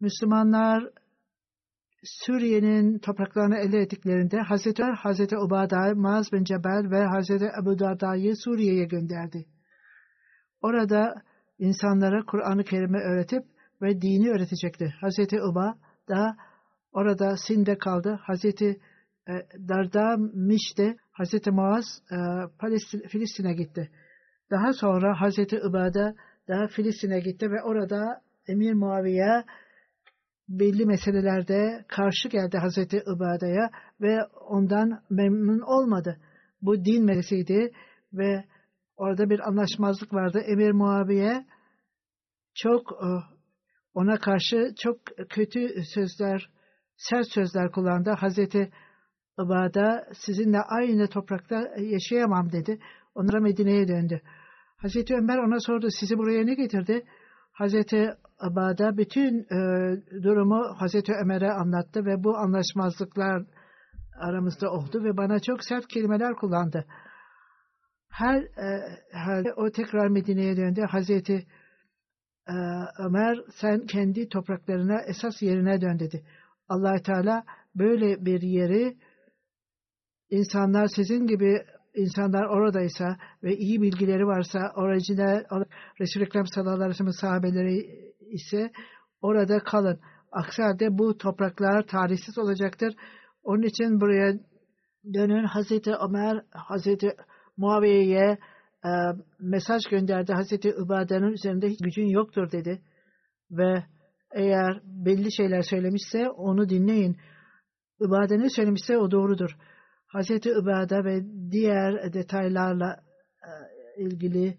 Müslümanlar 0.00 0.90
Suriye'nin 2.04 2.98
topraklarını 2.98 3.56
ele 3.56 3.80
ettiklerinde 3.80 4.40
Hazreti 4.40 4.82
Hazreti 4.82 5.38
Ubada, 5.38 5.94
Maz 5.94 6.32
bin 6.32 6.44
Cebel 6.44 6.90
ve 6.90 7.04
Hazreti 7.06 7.50
Ebu 7.62 7.78
Darda'yı 7.78 8.36
Suriye'ye 8.36 8.84
gönderdi. 8.84 9.46
Orada 10.62 11.22
insanlara 11.58 12.24
Kur'an-ı 12.24 12.64
Kerim'i 12.64 12.98
öğretip 12.98 13.44
ve 13.82 14.00
dini 14.00 14.30
öğretecekti. 14.30 14.94
Hazreti 15.00 15.42
Uba 15.42 15.74
da 16.08 16.36
orada 16.92 17.36
Sinde 17.36 17.78
kaldı. 17.78 18.18
Hazreti 18.22 18.80
e, 19.28 19.32
Darda 19.68 20.16
Miş'te 20.34 20.96
Hazreti 21.12 21.50
Muaz 21.50 21.84
e, 22.10 22.16
Filistin'e 23.08 23.54
gitti. 23.54 23.90
Daha 24.50 24.72
sonra 24.72 25.20
Hazreti 25.20 25.60
Ubada 25.60 26.14
da 26.48 26.66
Filistin'e 26.68 27.20
gitti 27.20 27.50
ve 27.50 27.62
orada 27.62 28.22
Emir 28.48 28.72
Muaviye 28.72 29.44
belli 30.48 30.86
meselelerde 30.86 31.84
karşı 31.88 32.28
geldi 32.28 32.58
Hazreti 32.58 33.02
Ubada'ya 33.06 33.70
ve 34.00 34.24
ondan 34.24 35.02
memnun 35.10 35.60
olmadı. 35.60 36.20
Bu 36.62 36.84
din 36.84 37.04
meselesiydi 37.04 37.72
ve 38.12 38.44
orada 38.96 39.30
bir 39.30 39.48
anlaşmazlık 39.48 40.14
vardı. 40.14 40.40
Emir 40.46 40.70
Muaviye 40.70 41.46
çok 42.54 42.92
e, 42.92 43.08
ona 43.94 44.18
karşı 44.18 44.74
çok 44.82 44.98
kötü 45.30 45.68
sözler, 45.94 46.50
sert 46.96 47.32
sözler 47.32 47.70
kullandı. 47.72 48.10
Hazreti 48.10 48.72
Ubada 49.38 50.06
sizinle 50.12 50.60
aynı 50.60 51.08
toprakta 51.08 51.74
yaşayamam 51.78 52.52
dedi. 52.52 52.78
Onlara 53.14 53.40
Medine'ye 53.40 53.88
döndü. 53.88 54.20
Hazreti 54.76 55.14
Ömer 55.14 55.38
ona 55.38 55.60
sordu 55.60 55.88
sizi 56.00 56.18
buraya 56.18 56.44
ne 56.44 56.54
getirdi? 56.54 57.04
Hazreti 57.52 58.10
Abada 58.38 58.96
bütün 58.96 59.38
e, 59.38 59.58
durumu 60.22 60.74
Hazreti 60.76 61.12
Ömer'e 61.12 61.50
anlattı 61.52 62.04
ve 62.04 62.24
bu 62.24 62.36
anlaşmazlıklar 62.36 63.42
aramızda 64.20 64.70
oldu 64.70 65.04
ve 65.04 65.16
bana 65.16 65.40
çok 65.40 65.64
sert 65.64 65.88
kelimeler 65.88 66.34
kullandı. 66.34 66.84
Her, 68.08 68.42
e, 68.42 68.98
her 69.12 69.44
o 69.56 69.70
tekrar 69.70 70.08
Medine'ye 70.08 70.56
döndü. 70.56 70.82
Hazreti 70.90 71.46
e, 72.48 72.54
Ömer 72.98 73.38
sen 73.60 73.86
kendi 73.86 74.28
topraklarına 74.28 75.02
esas 75.02 75.42
yerine 75.42 75.80
dön 75.80 75.98
dedi. 75.98 76.24
allah 76.68 77.02
Teala 77.02 77.44
böyle 77.74 78.24
bir 78.24 78.42
yeri 78.42 78.96
insanlar 80.30 80.86
sizin 80.96 81.26
gibi 81.26 81.64
insanlar 81.94 82.44
oradaysa 82.44 83.16
ve 83.42 83.56
iyi 83.56 83.82
bilgileri 83.82 84.26
varsa 84.26 84.72
orijinal 84.76 85.44
Resul-i 86.00 86.24
Ekrem 86.24 86.46
sallallahu 86.46 86.74
aleyhi 86.74 86.90
ve 86.90 86.94
sellem 86.94 87.12
sahabeleri 87.12 87.86
ise 88.30 88.70
orada 89.22 89.58
kalın. 89.58 90.00
Aksi 90.32 90.62
halde 90.62 90.98
bu 90.98 91.18
topraklar 91.18 91.86
tarihsiz 91.86 92.38
olacaktır. 92.38 92.94
Onun 93.44 93.62
için 93.62 94.00
buraya 94.00 94.32
dönün 95.14 95.44
Hazreti 95.44 95.92
Ömer, 95.94 96.44
Hazreti 96.50 97.16
Muaviye'ye 97.56 98.38
e, 98.84 98.90
mesaj 99.40 99.82
gönderdi. 99.90 100.32
Hazreti 100.32 100.68
Übade'nin 100.68 101.32
üzerinde 101.32 101.68
hiç 101.68 101.78
gücün 101.84 102.06
yoktur 102.06 102.52
dedi. 102.52 102.82
Ve 103.50 103.84
eğer 104.34 104.80
belli 104.84 105.32
şeyler 105.32 105.62
söylemişse 105.62 106.30
onu 106.30 106.68
dinleyin. 106.68 107.16
Übade 108.00 108.38
ne 108.38 108.50
söylemişse 108.50 108.98
o 108.98 109.10
doğrudur. 109.10 109.56
Hazreti 110.14 110.50
Übade 110.50 111.04
ve 111.04 111.24
diğer 111.50 112.12
detaylarla 112.12 113.02
e, 113.42 113.50
ilgili 114.02 114.58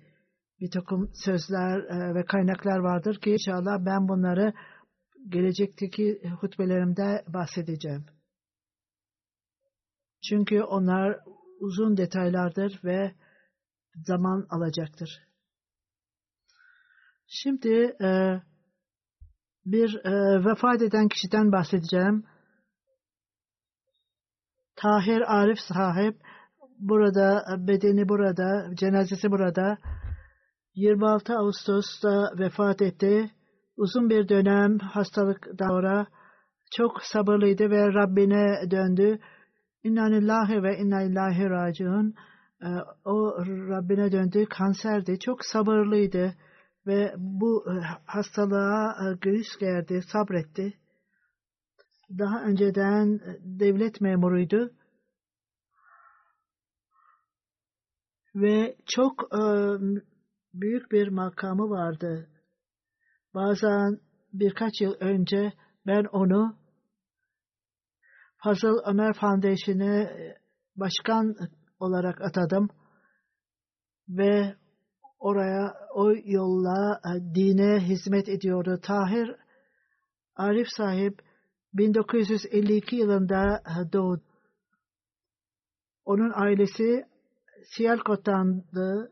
bir 0.60 0.72
takım 0.72 1.12
sözler 1.26 1.80
e, 1.80 2.16
ve 2.16 2.26
kaynaklar 2.26 2.80
vardır 2.80 3.20
ki 3.20 3.32
inşallah 3.32 3.86
ben 3.86 4.08
bunları 4.08 4.54
gelecekteki 5.30 6.22
hutbelerimde 6.42 7.24
bahsedeceğim. 7.28 8.06
Çünkü 10.30 10.62
onlar 10.62 11.20
uzun 11.60 11.98
detaylardır 11.98 12.82
ve 12.84 13.16
zaman 13.96 14.48
alacaktır. 14.50 15.24
Şimdi 17.28 17.96
e, 18.02 18.42
bir 19.66 19.96
vefat 20.46 20.82
eden 20.82 21.08
kişiden 21.08 21.52
bahsedeceğim. 21.52 22.26
Tahir 24.86 25.38
Arif 25.38 25.60
sahip 25.60 26.16
burada, 26.80 27.46
bedeni 27.68 28.10
burada, 28.10 28.76
cenazesi 28.76 29.32
burada. 29.32 29.78
26 30.76 31.38
Ağustos'ta 31.38 32.32
vefat 32.40 32.82
etti. 32.82 33.32
Uzun 33.78 34.10
bir 34.10 34.30
dönem 34.30 34.78
hastalık 34.80 35.48
sonra 35.60 36.08
çok 36.76 37.04
sabırlıydı 37.04 37.70
ve 37.70 37.94
Rabbine 37.94 38.72
döndü. 38.72 39.20
İnna 39.84 40.06
lillahi 40.06 40.64
ve 40.64 40.78
inna 40.78 41.02
ilahi 41.02 41.50
raciun. 41.50 42.14
Ee, 42.64 42.68
o 43.06 43.46
Rabbine 43.46 44.12
döndü. 44.12 44.46
Kanserdi. 44.50 45.20
Çok 45.20 45.46
sabırlıydı 45.46 46.34
ve 46.88 47.14
bu 47.18 47.66
e, 47.72 47.74
hastalığa 48.06 48.92
e, 48.92 49.16
göğüs 49.22 49.58
gerdi, 49.60 50.02
sabretti. 50.02 50.74
Daha 52.10 52.44
önceden 52.44 53.16
e, 53.16 53.38
devlet 53.60 54.02
memuruydu. 54.02 54.74
Ve 58.36 58.78
çok 58.86 59.32
büyük 60.54 60.92
bir 60.92 61.08
makamı 61.08 61.70
vardı. 61.70 62.30
Bazen 63.34 64.00
birkaç 64.34 64.82
yıl 64.82 64.94
önce 65.00 65.54
ben 65.88 66.04
onu 66.12 66.56
Fazıl 68.38 68.78
Ömer 68.86 69.14
Foundation'e 69.14 70.16
başkan 70.76 71.36
olarak 71.80 72.22
atadım 72.22 72.70
ve 74.10 74.56
oraya 75.20 75.74
o 75.94 76.12
yolla 76.26 77.02
e, 77.06 77.36
dine 77.36 77.80
hizmet 77.80 78.30
ediyordu. 78.30 78.80
Tahir 78.84 79.36
Arif 80.36 80.68
sahip 80.78 81.22
1952 81.78 82.96
yılında 82.96 83.64
e, 83.66 83.94
doğdu. 83.94 84.22
Onun 86.06 86.32
ailesi 86.36 87.06
Siyalkot'tandı. 87.64 89.12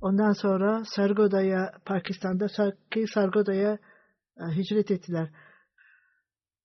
Ondan 0.00 0.32
sonra 0.32 0.82
Sargoda'ya, 0.84 1.72
Pakistan'da 1.84 2.46
Sargoda'ya 3.14 3.78
e, 4.36 4.56
hicret 4.56 4.90
ettiler. 4.90 5.30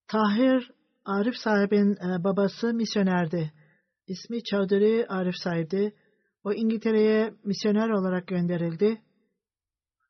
Tahir 0.07 0.71
Arif 1.05 1.35
sahibin 1.35 1.97
babası 2.23 2.73
misyonerdi. 2.73 3.51
İsmi 4.07 4.43
Çavduri 4.43 5.05
Arif 5.09 5.35
sahipti. 5.35 5.95
O 6.43 6.53
İngiltere'ye 6.53 7.33
misyoner 7.43 7.89
olarak 7.89 8.27
gönderildi 8.27 9.01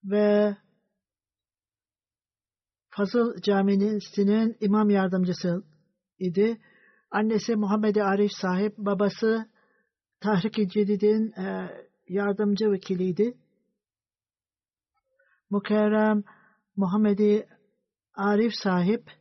ve 0.03 0.57
Fazıl 2.95 3.41
Camii'nin 3.41 4.57
imam 4.59 4.89
yardımcısı 4.89 5.63
idi. 6.19 6.61
Annesi 7.11 7.55
Muhammed 7.55 7.95
Arif 7.95 8.31
sahip, 8.41 8.77
babası 8.77 9.49
Tahrik-i 10.19 10.69
Cedid'in 10.69 11.31
e, 11.31 11.69
yardımcı 12.07 12.71
vekiliydi. 12.71 13.37
Mukerrem 15.49 16.23
Muhammed 16.75 17.43
Arif 18.13 18.53
sahip, 18.53 19.11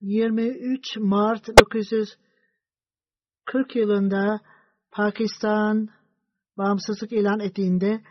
23 0.00 0.96
Mart 0.96 1.48
1940 1.48 3.76
yılında 3.76 4.40
Pakistan 4.90 5.88
bağımsızlık 6.58 7.12
ilan 7.12 7.40
ettiğinde 7.40 8.02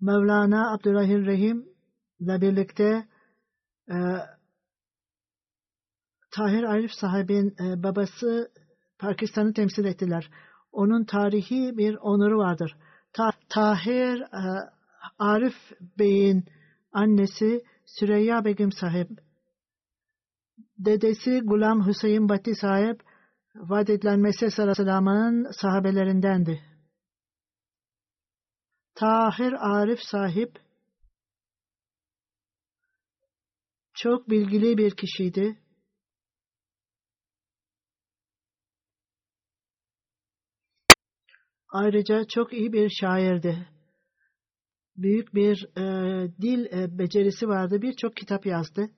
Mevlana 0.00 0.72
Abdurrahim 0.74 1.26
Rahim 1.26 1.68
ile 2.20 2.40
birlikte 2.40 3.06
e, 3.90 3.96
Tahir 6.30 6.62
Arif 6.62 6.90
sahibin 6.92 7.54
e, 7.60 7.82
babası 7.82 8.50
Pakistan'ı 8.98 9.52
temsil 9.52 9.84
ettiler. 9.84 10.30
Onun 10.72 11.04
tarihi 11.04 11.76
bir 11.76 11.94
onuru 11.94 12.38
vardır. 12.38 12.76
Ta 13.12 13.30
Tahir 13.48 14.20
e, 14.20 14.70
Arif 15.18 15.54
Bey'in 15.98 16.44
annesi 16.92 17.64
Süreyya 17.86 18.44
Begim 18.44 18.72
sahip 18.72 19.10
dedesi 20.78 21.40
Gulam 21.40 21.86
Hüseyin 21.86 22.28
Bati 22.28 22.54
sahip 22.54 23.02
Mesih 24.20 24.58
Aleyhisselam'ın 24.58 25.50
sahabelerindendi. 25.60 26.75
Tahir 28.96 29.52
Arif 29.52 30.00
sahip 30.00 30.58
çok 33.94 34.30
bilgili 34.30 34.78
bir 34.78 34.96
kişiydi. 34.96 35.58
Ayrıca 41.68 42.24
çok 42.28 42.52
iyi 42.52 42.72
bir 42.72 42.90
şairdi. 43.00 43.68
Büyük 44.96 45.34
bir 45.34 45.68
e, 45.76 45.82
dil 46.40 46.64
e, 46.64 46.98
becerisi 46.98 47.48
vardı. 47.48 47.82
Birçok 47.82 48.16
kitap 48.16 48.46
yazdı. 48.46 48.90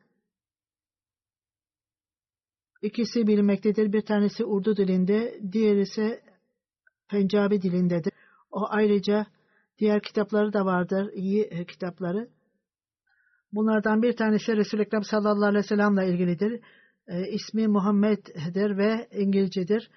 İkisi 2.83 3.27
bilinmektedir. 3.27 3.93
Bir 3.93 4.03
tanesi 4.03 4.45
Urdu 4.45 4.77
dilinde, 4.77 5.41
diğeri 5.53 5.81
ise 5.81 6.23
Pencabi 7.09 7.63
dilindedir. 7.63 8.13
O 8.51 8.67
ayrıca 8.69 9.27
diğer 9.79 10.03
kitapları 10.03 10.53
da 10.53 10.65
vardır, 10.65 11.11
iyi 11.13 11.43
e, 11.43 11.65
kitapları. 11.65 12.29
Bunlardan 13.53 14.03
bir 14.03 14.17
tanesi 14.17 14.57
Resul-i 14.57 14.83
Ekrem 14.83 15.03
sallallahu 15.03 15.45
aleyhi 15.45 15.65
ve 15.65 15.69
sellem 15.69 15.95
ile 15.95 16.09
ilgilidir. 16.09 16.61
E, 17.07 17.29
ismi 17.29 17.69
Muhammed'dir 17.69 18.77
ve 18.77 19.09
İngilizcedir. 19.13 19.91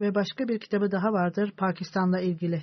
Ve 0.00 0.14
başka 0.14 0.48
bir 0.48 0.60
kitabı 0.60 0.90
daha 0.90 1.12
vardır 1.12 1.52
Pakistan'la 1.56 2.20
ilgili. 2.20 2.62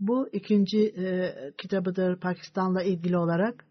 Bu 0.00 0.28
ikinci 0.32 0.78
e, 0.78 1.34
kitabıdır 1.58 2.20
Pakistan'la 2.20 2.82
ilgili 2.82 3.18
olarak. 3.18 3.66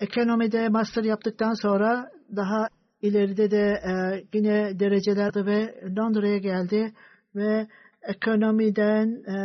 Ekonomide 0.00 0.68
master 0.68 1.04
yaptıktan 1.04 1.62
sonra 1.62 2.12
daha 2.36 2.68
ileride 3.02 3.50
de 3.50 3.80
e, 3.84 4.24
yine 4.34 4.80
derecelerde 4.80 5.46
ve 5.46 5.80
Londra'ya 5.96 6.38
geldi 6.38 6.94
ve 7.34 7.68
ekonomiden 8.02 9.08
e, 9.08 9.36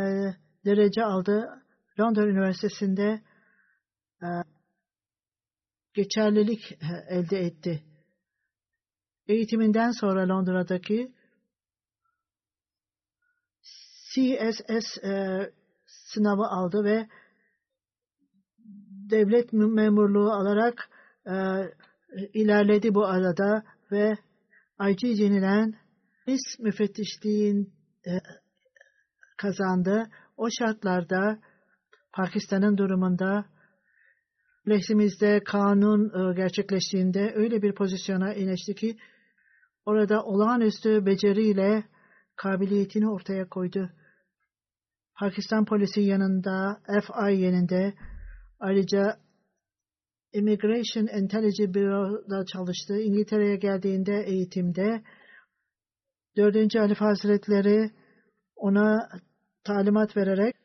derece 0.64 1.04
aldı. 1.04 1.62
Londra 2.00 2.26
Üniversitesi'nde 2.26 3.22
e, 4.22 4.28
geçerlilik 5.94 6.78
elde 7.08 7.38
etti. 7.38 7.82
Eğitiminden 9.26 9.90
sonra 9.90 10.28
Londra'daki 10.28 11.12
CSS 14.12 14.98
e, 15.04 15.52
sınavı 15.86 16.42
aldı 16.42 16.84
ve 16.84 17.08
devlet 19.10 19.52
memurluğu 19.52 20.32
alarak 20.32 20.90
e, 21.26 21.34
ilerledi 22.34 22.94
bu 22.94 23.06
arada 23.06 23.64
ve 23.92 24.14
IC 24.90 25.18
denilen 25.18 25.74
polis 26.26 26.58
müfettişliğin 26.58 27.72
e, 28.06 28.10
kazandı. 29.36 30.10
O 30.36 30.48
şartlarda 30.58 31.38
Pakistan'ın 32.12 32.76
durumunda 32.76 33.44
lehimizde 34.68 35.40
kanun 35.44 36.30
e, 36.30 36.34
gerçekleştiğinde 36.34 37.32
öyle 37.34 37.62
bir 37.62 37.74
pozisyona 37.74 38.34
ineşti 38.34 38.74
ki 38.74 38.96
orada 39.86 40.22
olağanüstü 40.22 41.06
beceriyle 41.06 41.84
kabiliyetini 42.36 43.10
ortaya 43.10 43.48
koydu. 43.48 43.90
Pakistan 45.18 45.64
polisi 45.64 46.00
yanında, 46.00 46.80
FI 46.86 47.36
yanında 47.36 47.94
ayrıca 48.60 49.16
Immigration 50.32 51.06
Intelligence 51.22 51.74
Bureau'da 51.74 52.46
çalıştı. 52.46 52.98
İngiltere'ye 52.98 53.56
geldiğinde 53.56 54.24
eğitimde 54.26 55.02
4. 56.36 56.74
Halif 56.74 57.00
Hazretleri 57.00 57.90
ona 58.56 59.08
talimat 59.64 60.16
vererek 60.16 60.56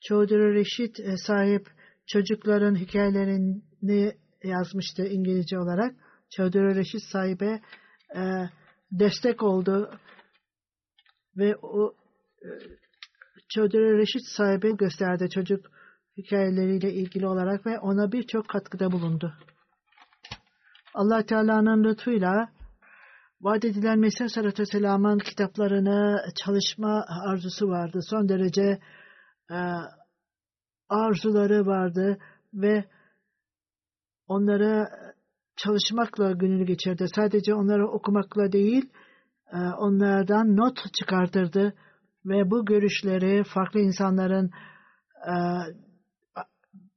Çodri 0.00 0.54
Reşit 0.54 1.00
e, 1.00 1.16
sahip 1.16 1.66
çocukların 2.06 2.74
hikayelerini 2.74 4.12
yazmıştı 4.44 5.06
İngilizce 5.06 5.58
olarak. 5.58 5.94
Çodri 6.30 6.74
Reşit 6.74 7.02
sahibe 7.02 7.60
e, 8.16 8.22
destek 8.92 9.42
oldu 9.42 9.90
ve 11.36 11.56
o 11.62 11.94
e, 12.42 12.48
Çodri 13.48 13.98
Reşit 13.98 14.22
sahibi 14.36 14.76
gösterdi 14.76 15.30
çocuk 15.30 15.66
hikayeleriyle 16.16 16.92
ilgili 16.92 17.26
olarak 17.26 17.66
ve 17.66 17.78
ona 17.78 18.12
birçok 18.12 18.48
katkıda 18.48 18.92
bulundu. 18.92 19.34
Allah 20.94 21.26
Teala'nın 21.26 21.84
lütfuyla 21.84 22.48
vaat 23.40 23.64
edilen 23.64 23.98
Mesih 23.98 24.28
Sallallahu 24.28 24.66
Selam'ın 24.66 25.18
kitaplarını 25.18 26.20
çalışma 26.44 27.04
arzusu 27.26 27.68
vardı. 27.68 27.98
Son 28.10 28.28
derece 28.28 28.78
e, 29.50 29.58
arzuları 30.88 31.66
vardı 31.66 32.18
ve 32.54 32.84
onlara 34.28 34.88
çalışmakla 35.56 36.32
gününü 36.32 36.66
geçirdi. 36.66 37.06
Sadece 37.14 37.54
onları 37.54 37.88
okumakla 37.88 38.52
değil, 38.52 38.90
e, 39.52 39.58
onlardan 39.58 40.56
not 40.56 40.78
çıkartırdı 40.92 41.74
ve 42.24 42.50
bu 42.50 42.64
görüşleri 42.64 43.44
farklı 43.44 43.80
insanların 43.80 44.50
e, 45.26 45.34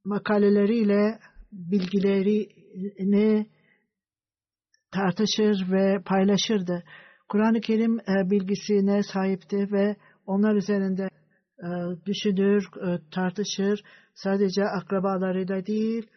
makaleleriyle 0.08 1.18
bilgilerini 1.52 3.46
tartışır 4.92 5.72
ve 5.72 6.02
paylaşırdı. 6.06 6.84
Kur'an-ı 7.28 7.60
Kerim 7.60 7.98
e, 8.00 8.30
bilgisine 8.30 9.02
sahipti 9.02 9.72
ve 9.72 9.96
onlar 10.26 10.54
üzerinde 10.54 11.08
e, 11.58 11.68
düşünür, 12.06 12.64
e, 12.76 12.98
tartışır. 13.10 13.82
Sadece 14.14 14.64
akrabalarıyla 14.64 15.66
değil, 15.66 16.10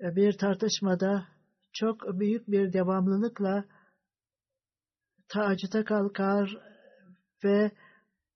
bir 0.00 0.32
tartışmada 0.32 1.26
çok 1.72 2.20
büyük 2.20 2.48
bir 2.48 2.72
devamlılıkla 2.72 3.64
tacıta 5.28 5.84
kalkar 5.84 6.58
ve 7.44 7.70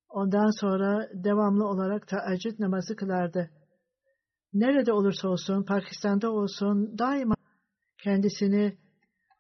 ondan 0.09 0.61
sonra 0.61 1.09
devamlı 1.25 1.65
olarak 1.65 2.09
teheccüd 2.09 2.61
namazı 2.61 2.97
kılardı 2.97 3.51
nerede 4.55 4.93
olursa 4.93 5.29
olsun, 5.29 5.63
Pakistan'da 5.65 6.31
olsun 6.31 6.99
daima 6.99 7.35
kendisini 8.03 8.77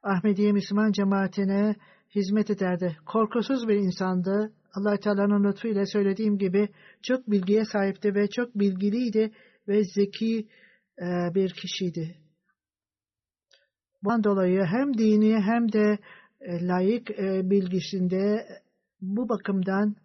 Ahmediye 0.03 0.53
Müslüman 0.53 0.93
cemaatine 0.93 1.77
hizmet 2.15 2.51
ederdi. 2.51 2.97
Korkusuz 3.07 3.69
bir 3.69 3.75
insandı. 3.75 4.53
allah 4.75 4.97
Teala'nın 4.97 5.45
lütfuyla 5.45 5.87
söylediğim 5.87 6.39
gibi 6.39 6.69
çok 7.03 7.31
bilgiye 7.31 7.65
sahipti 7.65 8.15
ve 8.15 8.31
çok 8.31 8.55
bilgiliydi 8.55 9.33
ve 9.69 9.85
zeki 9.85 10.49
e, 10.99 11.35
bir 11.35 11.51
kişiydi. 11.51 12.17
Bundan 14.03 14.25
dolayı 14.25 14.65
hem 14.65 14.99
dini 14.99 15.41
hem 15.41 15.73
de 15.73 15.99
e, 16.41 16.67
layık 16.67 17.11
e, 17.11 17.51
bilgisinde 17.51 18.47
bu 19.01 19.29
bakımdan 19.29 19.97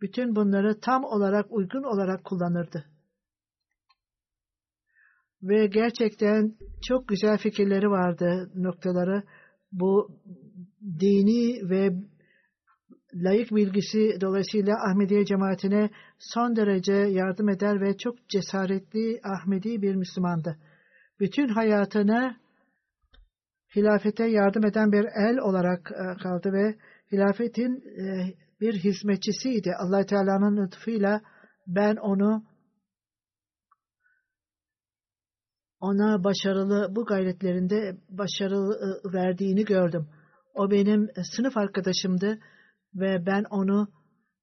bütün 0.00 0.36
bunları 0.36 0.80
tam 0.80 1.04
olarak 1.04 1.46
uygun 1.50 1.82
olarak 1.82 2.24
kullanırdı. 2.24 2.84
Ve 5.42 5.66
gerçekten 5.66 6.54
çok 6.88 7.08
güzel 7.08 7.38
fikirleri 7.38 7.90
vardı 7.90 8.50
noktaları. 8.54 9.22
Bu 9.72 10.08
dini 11.00 11.70
ve 11.70 11.90
layık 13.14 13.50
bilgisi 13.50 14.20
dolayısıyla 14.20 14.74
Ahmediye 14.90 15.24
cemaatine 15.24 15.90
son 16.18 16.56
derece 16.56 16.92
yardım 16.92 17.48
eder 17.48 17.80
ve 17.80 17.96
çok 17.96 18.28
cesaretli 18.28 19.20
Ahmedi 19.24 19.82
bir 19.82 19.94
Müslümandı. 19.94 20.56
Bütün 21.20 21.48
hayatını 21.48 22.36
hilafete 23.76 24.26
yardım 24.26 24.66
eden 24.66 24.92
bir 24.92 25.04
el 25.04 25.38
olarak 25.38 25.90
e, 25.92 26.22
kaldı 26.22 26.52
ve 26.52 26.74
hilafetin 27.12 27.82
e, 28.00 28.34
bir 28.60 28.74
hizmetçisiydi. 28.74 29.74
allah 29.78 30.06
Teala'nın 30.06 30.56
lütfuyla 30.56 31.20
ben 31.66 31.96
onu 31.96 32.44
ona 35.80 36.24
başarılı 36.24 36.96
bu 36.96 37.04
gayretlerinde 37.04 37.98
başarılı 38.08 38.74
ıı, 38.74 39.12
verdiğini 39.12 39.64
gördüm. 39.64 40.08
O 40.54 40.70
benim 40.70 41.08
sınıf 41.36 41.56
arkadaşımdı 41.56 42.38
ve 42.94 43.26
ben 43.26 43.44
onu 43.50 43.88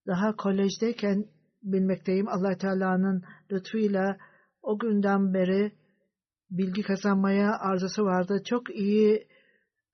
daha 0.08 0.36
kolejdeyken 0.36 1.26
bilmekteyim. 1.64 2.28
allah 2.28 2.58
Teala'nın 2.58 3.24
lütfuyla 3.52 4.18
o 4.62 4.80
günden 4.80 5.34
beri 5.34 5.72
bilgi 6.50 6.82
kazanmaya 6.82 7.60
arzusu 7.60 8.04
vardı. 8.04 8.42
Çok 8.46 8.76
iyi 8.76 9.28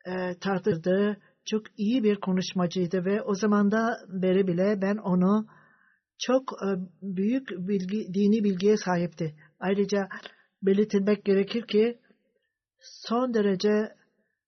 e, 0.05 0.38
tartırdı 0.39 1.17
çok 1.45 1.61
iyi 1.77 2.03
bir 2.03 2.15
konuşmacıydı 2.15 3.05
ve 3.05 3.21
o 3.21 3.35
zamanda 3.35 3.97
beri 4.07 4.47
bile 4.47 4.81
ben 4.81 4.97
onu 4.97 5.47
çok 6.19 6.53
e, 6.53 6.67
büyük 7.01 7.49
bilgi, 7.49 8.13
dini 8.13 8.43
bilgiye 8.43 8.77
sahipti. 8.77 9.35
Ayrıca 9.59 10.07
belirtilmek 10.61 11.25
gerekir 11.25 11.67
ki 11.67 11.99
son 12.79 13.33
derece 13.33 13.95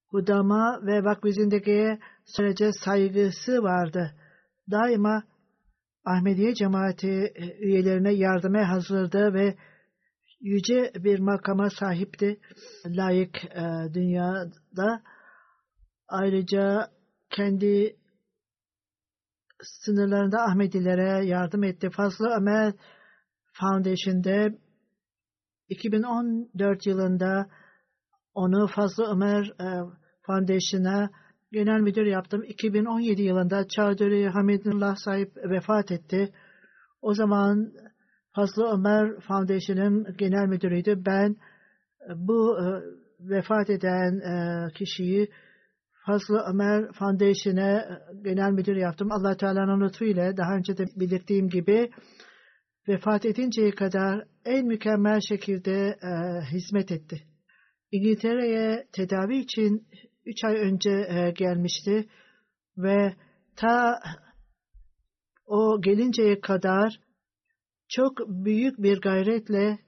hudama 0.07 0.79
ve 0.85 1.03
vakbizindekiye 1.03 1.99
derece 2.39 2.71
saygısı 2.85 3.63
vardı. 3.63 4.11
Daima 4.71 5.23
Ahmediye 6.05 6.53
cemaati 6.53 7.31
e, 7.35 7.57
üyelerine 7.59 8.13
yardıma 8.13 8.69
hazırdı 8.69 9.33
ve 9.33 9.55
yüce 10.41 10.91
bir 10.95 11.19
makama 11.19 11.69
sahipti. 11.69 12.39
Layık 12.85 13.45
e, 13.45 13.93
dünyada 13.93 15.01
Ayrıca 16.07 16.87
kendi 17.29 17.95
sınırlarında 19.61 20.41
Ahmedilere 20.41 21.25
yardım 21.25 21.63
etti. 21.63 21.89
Fazlı 21.89 22.29
Ömer 22.29 22.73
Foundation'de 23.53 24.57
2014 25.69 26.87
yılında 26.87 27.47
onu 28.33 28.67
Fazlı 28.67 29.05
Ömer 29.11 29.43
e, 29.45 29.67
Foundation'a 30.25 31.09
genel 31.51 31.79
müdür 31.79 32.05
yaptım. 32.05 32.43
2017 32.43 33.21
yılında 33.21 33.67
Çağduri 33.67 34.29
Hamidullah 34.29 34.95
sahip 34.95 35.37
vefat 35.37 35.91
etti. 35.91 36.33
O 37.01 37.13
zaman 37.13 37.73
Fazlı 38.35 38.73
Ömer 38.73 39.19
Foundation'ın 39.19 40.17
genel 40.17 40.47
müdürüydü. 40.47 41.05
Ben 41.05 41.35
bu 42.15 42.57
e, 42.59 42.65
vefat 43.19 43.69
eden 43.69 44.19
e, 44.19 44.67
kişiyi 44.73 45.29
Fazlı 46.05 46.43
Ömer 46.49 46.91
Foundation'e 46.93 47.71
e, 47.71 48.29
genel 48.29 48.51
müdür 48.51 48.75
yaptım. 48.75 49.11
allah 49.11 49.37
Teala'nın 49.37 49.81
lütfuyla 49.81 50.37
daha 50.37 50.55
önce 50.55 50.77
de 50.77 50.85
belirttiğim 50.95 51.49
gibi 51.49 51.89
vefat 52.87 53.25
edinceye 53.25 53.71
kadar 53.71 54.23
en 54.45 54.65
mükemmel 54.65 55.19
şekilde 55.29 55.97
e, 56.01 56.41
hizmet 56.51 56.91
etti. 56.91 57.23
İngiltere'ye 57.91 58.87
tedavi 58.91 59.37
için 59.37 59.87
3 60.25 60.43
ay 60.43 60.55
önce 60.55 60.89
e, 60.89 61.31
gelmişti 61.31 62.09
ve 62.77 63.15
ta 63.55 63.99
o 65.45 65.81
gelinceye 65.81 66.41
kadar 66.41 66.99
çok 67.87 68.17
büyük 68.27 68.77
bir 68.77 69.01
gayretle 69.01 69.79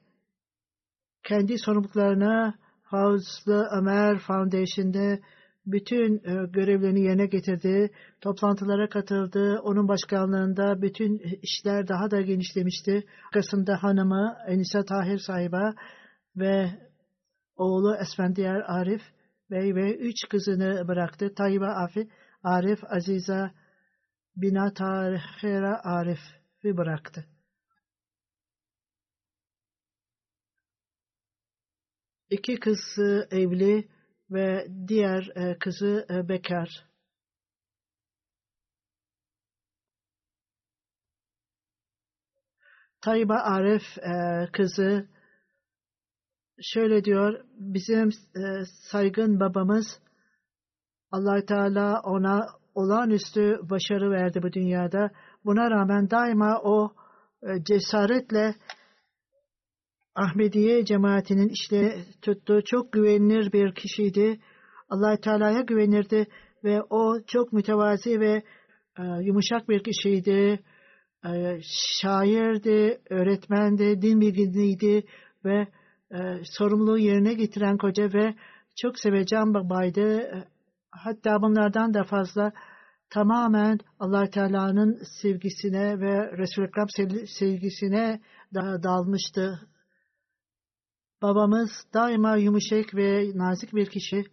kendi 1.24 1.58
sorumluluklarına 1.58 2.56
Fazlı 2.84 3.68
Ömer 3.80 4.20
Foundation'da 4.20 5.20
bütün 5.66 6.18
e, 6.18 6.46
görevlerini 6.48 7.02
yerine 7.02 7.26
getirdi, 7.26 7.92
toplantılara 8.22 8.90
katıldı, 8.90 9.60
onun 9.64 9.88
başkanlığında 9.88 10.82
bütün 10.82 11.18
işler 11.42 11.88
daha 11.88 12.12
da 12.12 12.22
genişlemişti. 12.22 13.04
Arkasında 13.26 13.84
hanımı 13.84 14.38
Enisa 14.48 14.86
Tahir 14.86 15.18
sahiba 15.18 15.74
ve 16.36 16.72
oğlu 17.56 17.96
Esfendiyar 17.96 18.64
Arif 18.68 19.02
Bey 19.52 19.76
ve 19.76 19.96
üç 19.96 20.30
kızını 20.30 20.88
bıraktı. 20.88 21.34
Tayyiba 21.36 21.68
Afi, 21.68 22.10
Arif, 22.44 22.80
Aziza 22.84 23.52
Bina 24.36 24.74
Tahira 24.74 25.82
Arif'i 25.84 26.78
bıraktı. 26.78 27.26
İki 32.30 32.60
kızı 32.60 33.28
evli 33.32 33.95
ve 34.32 34.68
diğer 34.88 35.32
e, 35.36 35.58
kızı 35.60 36.06
e, 36.10 36.30
bekar. 36.30 36.86
Tayyiba 43.02 43.36
Arif 43.36 43.98
e, 43.98 44.48
kızı 44.52 45.08
şöyle 46.62 47.04
diyor, 47.04 47.46
bizim 47.56 48.10
saygın 48.92 49.40
babamız 49.40 50.00
allah 51.12 51.46
Teala 51.46 52.02
ona 52.04 52.48
olağanüstü 52.76 53.60
başarı 53.64 54.12
verdi 54.12 54.44
bu 54.44 54.54
dünyada. 54.54 55.10
Buna 55.46 55.72
rağmen 55.72 56.10
daima 56.10 56.62
o 56.64 56.94
cesaretle 57.64 58.56
Ahmediye 60.16 60.86
cemaatinin 60.86 61.50
işte 61.50 61.98
tuttuğu 62.22 62.62
çok 62.66 62.92
güvenilir 62.92 63.52
bir 63.52 63.76
kişiydi. 63.76 64.40
allah 64.90 65.18
Teala'ya 65.18 65.62
güvenirdi 65.62 66.28
ve 66.64 66.82
o 66.90 67.22
çok 67.28 67.54
mütevazi 67.54 68.20
ve 68.20 68.44
e, 69.00 69.04
yumuşak 69.22 69.70
bir 69.70 69.84
kişiydi. 69.84 70.60
E, 71.26 71.60
şairdi, 72.02 73.02
öğretmendi, 73.10 74.02
din 74.02 74.22
bilginiydi 74.22 75.06
ve 75.46 75.68
e, 76.12 76.18
sorumluluğu 76.44 76.98
yerine 76.98 77.34
getiren 77.34 77.78
koca 77.78 78.14
ve 78.14 78.36
çok 78.76 79.00
seveceğim 79.00 79.54
babaydı. 79.54 80.32
Hatta 80.92 81.42
bunlardan 81.42 81.94
da 81.94 82.04
fazla 82.04 82.52
tamamen 83.10 83.80
allah 84.00 84.30
Teala'nın 84.30 85.00
sevgisine 85.22 86.00
ve 86.00 86.38
Resul-i 86.38 86.66
Ekrem 86.66 86.88
sevgisine 87.28 88.22
dalmıştı. 88.84 89.60
Babamız 91.22 91.70
daima 91.94 92.36
yumuşak 92.36 92.96
ve 92.96 93.32
nazik 93.36 93.76
bir 93.76 93.90
kişi. 93.90 94.24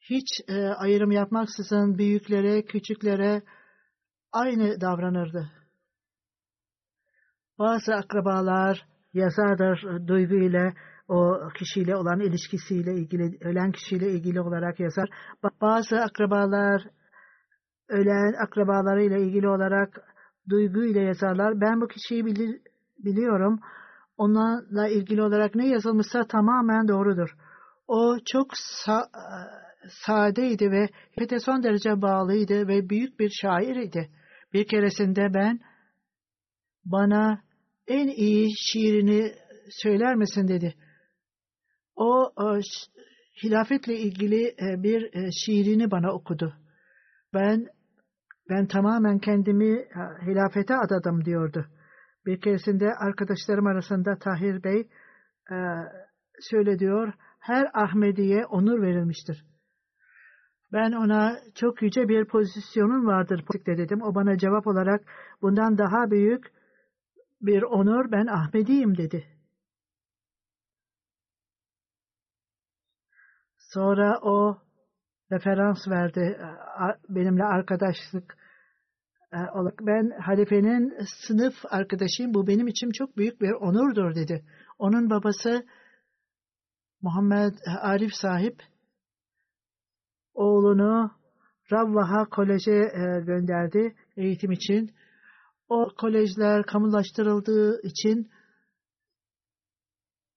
Hiç 0.00 0.40
e, 0.48 0.68
ayrım 0.68 1.10
yapmaksızın 1.10 1.98
büyüklere, 1.98 2.64
küçüklere 2.64 3.42
aynı 4.32 4.80
davranırdı. 4.80 5.50
Bazı 7.58 7.94
akrabalar 7.94 8.86
yazardır 9.14 10.06
duygu 10.08 10.34
ile 10.34 10.74
o 11.08 11.38
kişiyle 11.58 11.96
olan 11.96 12.20
ilişkisiyle 12.20 12.94
ilgili, 12.94 13.38
ölen 13.40 13.72
kişiyle 13.72 14.10
ilgili 14.10 14.40
olarak 14.40 14.80
yazar. 14.80 15.08
Bazı 15.60 15.96
akrabalar 15.96 16.82
ölen 17.88 18.32
akrabalarıyla 18.32 19.18
ilgili 19.18 19.48
olarak 19.48 20.00
duygu 20.48 20.84
ile 20.84 21.00
yazarlar. 21.00 21.60
Ben 21.60 21.80
bu 21.80 21.88
kişiyi 21.88 22.26
bilir, 22.26 22.60
biliyorum. 22.98 23.60
Onlarla 24.18 24.88
ilgili 24.88 25.22
olarak 25.22 25.54
ne 25.54 25.68
yazılmışsa 25.68 26.26
tamamen 26.26 26.88
doğrudur. 26.88 27.36
O 27.88 28.16
çok 28.26 28.46
sa 28.56 29.08
sadeydi 30.06 30.70
ve 30.70 30.88
hepete 31.10 31.40
son 31.40 31.62
derece 31.62 32.02
bağlıydı 32.02 32.68
ve 32.68 32.88
büyük 32.88 33.20
bir 33.20 33.30
şair 33.30 33.76
idi. 33.76 34.10
Bir 34.52 34.66
keresinde 34.66 35.34
ben 35.34 35.60
bana 36.84 37.42
en 37.86 38.08
iyi 38.08 38.48
şiirini 38.56 39.32
söyler 39.70 40.16
misin 40.16 40.48
dedi. 40.48 40.74
O, 41.96 42.32
o 42.36 42.60
hilafetle 43.42 43.98
ilgili 43.98 44.46
e, 44.48 44.82
bir 44.82 45.14
e, 45.14 45.30
şiirini 45.32 45.90
bana 45.90 46.12
okudu. 46.12 46.54
Ben 47.34 47.66
ben 48.50 48.66
tamamen 48.66 49.18
kendimi 49.18 49.78
e, 49.78 49.86
hilafete 50.26 50.76
adadım 50.76 51.24
diyordu. 51.24 51.66
Bir 52.28 52.40
keresinde 52.40 52.94
arkadaşlarım 52.94 53.66
arasında 53.66 54.18
Tahir 54.18 54.62
Bey 54.64 54.88
şöyle 56.50 56.78
diyor, 56.78 57.12
her 57.40 57.70
Ahmediye 57.74 58.46
onur 58.46 58.82
verilmiştir. 58.82 59.44
Ben 60.72 60.92
ona 60.92 61.36
çok 61.54 61.82
yüce 61.82 62.08
bir 62.08 62.24
pozisyonun 62.24 63.06
vardır 63.06 63.44
dedim. 63.66 64.02
O 64.02 64.14
bana 64.14 64.38
cevap 64.38 64.66
olarak 64.66 65.00
bundan 65.42 65.78
daha 65.78 66.10
büyük 66.10 66.46
bir 67.40 67.62
onur 67.62 68.12
ben 68.12 68.26
Ahmediyim 68.26 68.96
dedi. 68.96 69.26
Sonra 73.58 74.18
o 74.22 74.58
referans 75.32 75.88
verdi 75.88 76.38
benimle 77.08 77.44
arkadaşlık 77.44 78.32
e, 78.32 78.47
olarak. 79.32 79.78
Ben 79.80 80.20
halifenin 80.20 80.98
sınıf 81.26 81.54
arkadaşıyım. 81.70 82.34
Bu 82.34 82.46
benim 82.46 82.66
için 82.66 82.90
çok 82.90 83.16
büyük 83.16 83.40
bir 83.40 83.50
onurdur 83.52 84.14
dedi. 84.14 84.44
Onun 84.78 85.10
babası 85.10 85.66
Muhammed 87.02 87.54
Arif 87.80 88.14
sahip 88.14 88.62
oğlunu 90.34 91.10
Ravvaha 91.72 92.24
Kolej'e 92.24 92.72
e, 92.72 93.20
gönderdi 93.20 93.94
eğitim 94.16 94.52
için. 94.52 94.94
O 95.68 95.88
kolejler 95.98 96.62
kamulaştırıldığı 96.62 97.80
için 97.82 98.30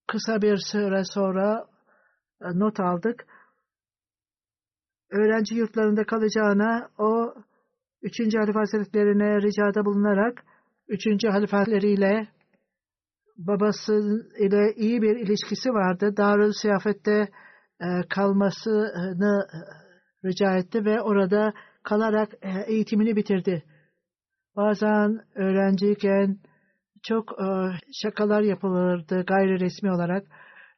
kısa 0.08 0.42
bir 0.42 0.58
süre 0.58 1.04
sonra 1.04 1.68
e, 2.42 2.60
not 2.60 2.80
aldık. 2.80 3.26
Öğrenci 5.10 5.56
yurtlarında 5.56 6.04
kalacağına 6.04 6.90
o 6.98 7.36
3. 8.02 8.20
Halife 8.36 8.60
Hazretlerine 8.60 9.42
ricada 9.42 9.86
bulunarak 9.86 10.44
3. 10.88 11.06
halifeleriyle 11.28 12.28
babası 13.38 13.94
ile 14.40 14.74
iyi 14.76 15.02
bir 15.02 15.16
ilişkisi 15.16 15.70
vardı. 15.70 16.18
Darül 16.18 16.52
Siyafet'te 16.62 17.28
e, 17.82 17.88
kalmasını 18.10 19.48
e, 19.54 19.60
rica 20.28 20.58
etti 20.58 20.86
ve 20.86 21.02
orada 21.02 21.54
kalarak 21.84 22.30
eğitimini 22.68 23.16
bitirdi. 23.16 23.64
Bazen 24.56 25.20
öğrenciyken 25.36 26.38
çok 27.04 27.32
e, 27.32 27.46
şakalar 27.94 28.42
yapılırdı 28.42 29.24
gayri 29.26 29.60
resmi 29.60 29.92
olarak. 29.92 30.28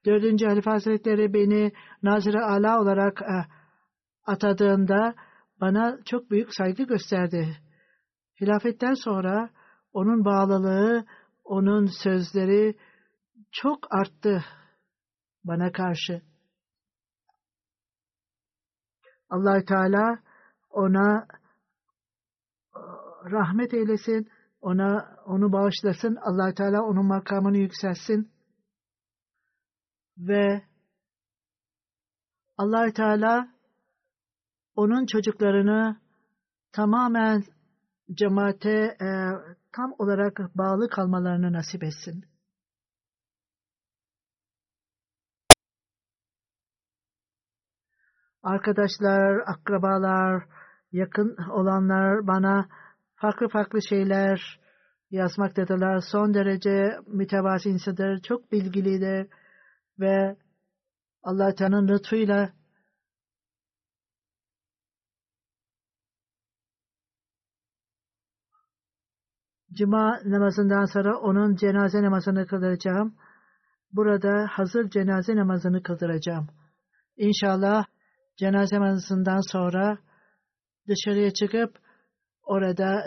Dördüncü 0.06 0.46
Halife 0.46 0.70
Hazretleri 0.70 1.34
beni 1.34 1.72
Nazire 2.04 2.42
Ala 2.42 2.82
olarak 2.82 3.22
e, 3.22 3.36
atadığında 4.26 5.16
bana 5.62 6.00
çok 6.06 6.32
büyük 6.32 6.50
saygı 6.56 6.84
gösterdi. 6.84 7.58
Hilafetten 8.42 8.94
sonra 8.94 9.50
onun 9.94 10.26
bağlılığı, 10.26 11.06
onun 11.44 11.90
sözleri 12.04 12.78
çok 13.52 13.94
arttı 13.94 14.46
bana 15.44 15.72
karşı. 15.72 16.22
allah 19.34 19.66
Teala 19.66 20.20
ona 20.70 21.28
rahmet 23.32 23.74
eylesin, 23.74 24.32
ona 24.62 25.18
onu 25.26 25.52
bağışlasın, 25.52 26.16
allah 26.16 26.54
Teala 26.54 26.82
onun 26.82 27.06
makamını 27.06 27.58
yükselsin 27.58 28.32
ve 30.18 30.64
allah 32.58 32.94
Teala 32.94 33.53
onun 34.76 35.06
çocuklarını 35.06 35.98
tamamen 36.72 37.44
cemaate 38.14 38.98
e, 39.02 39.08
tam 39.72 39.94
olarak 40.00 40.40
bağlı 40.56 40.90
kalmalarını 40.90 41.54
nasip 41.54 41.84
etsin. 41.84 42.26
Arkadaşlar, 48.44 49.42
akrabalar, 49.46 50.44
yakın 50.92 51.38
olanlar 51.52 52.28
bana 52.28 52.68
farklı 53.16 53.48
farklı 53.48 53.80
şeyler 53.90 54.60
yazmaktadılar. 55.12 56.04
Son 56.12 56.34
derece 56.34 56.98
mütevazisidir, 57.08 58.22
çok 58.22 58.52
bilgilidir 58.52 59.28
ve 60.00 60.36
Allah 61.24 61.56
Teala'nın 61.56 61.88
lütfuyla 61.88 62.50
Cuma 69.78 70.20
namazından 70.26 70.86
sonra 70.86 71.18
onun 71.20 71.56
cenaze 71.56 72.04
namazını 72.04 72.48
kıldıracağım. 72.48 73.16
Burada 73.92 74.48
hazır 74.50 74.90
cenaze 74.90 75.36
namazını 75.36 75.84
kıldıracağım. 75.84 76.48
İnşallah 77.18 77.86
cenaze 78.38 78.76
namazından 78.76 79.52
sonra 79.52 79.98
dışarıya 80.88 81.32
çıkıp 81.32 81.84
Orada 82.44 83.06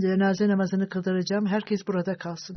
cenaze 0.00 0.48
namazını 0.48 0.88
kıldıracağım. 0.88 1.46
Herkes 1.46 1.80
burada 1.86 2.16
kalsın. 2.16 2.56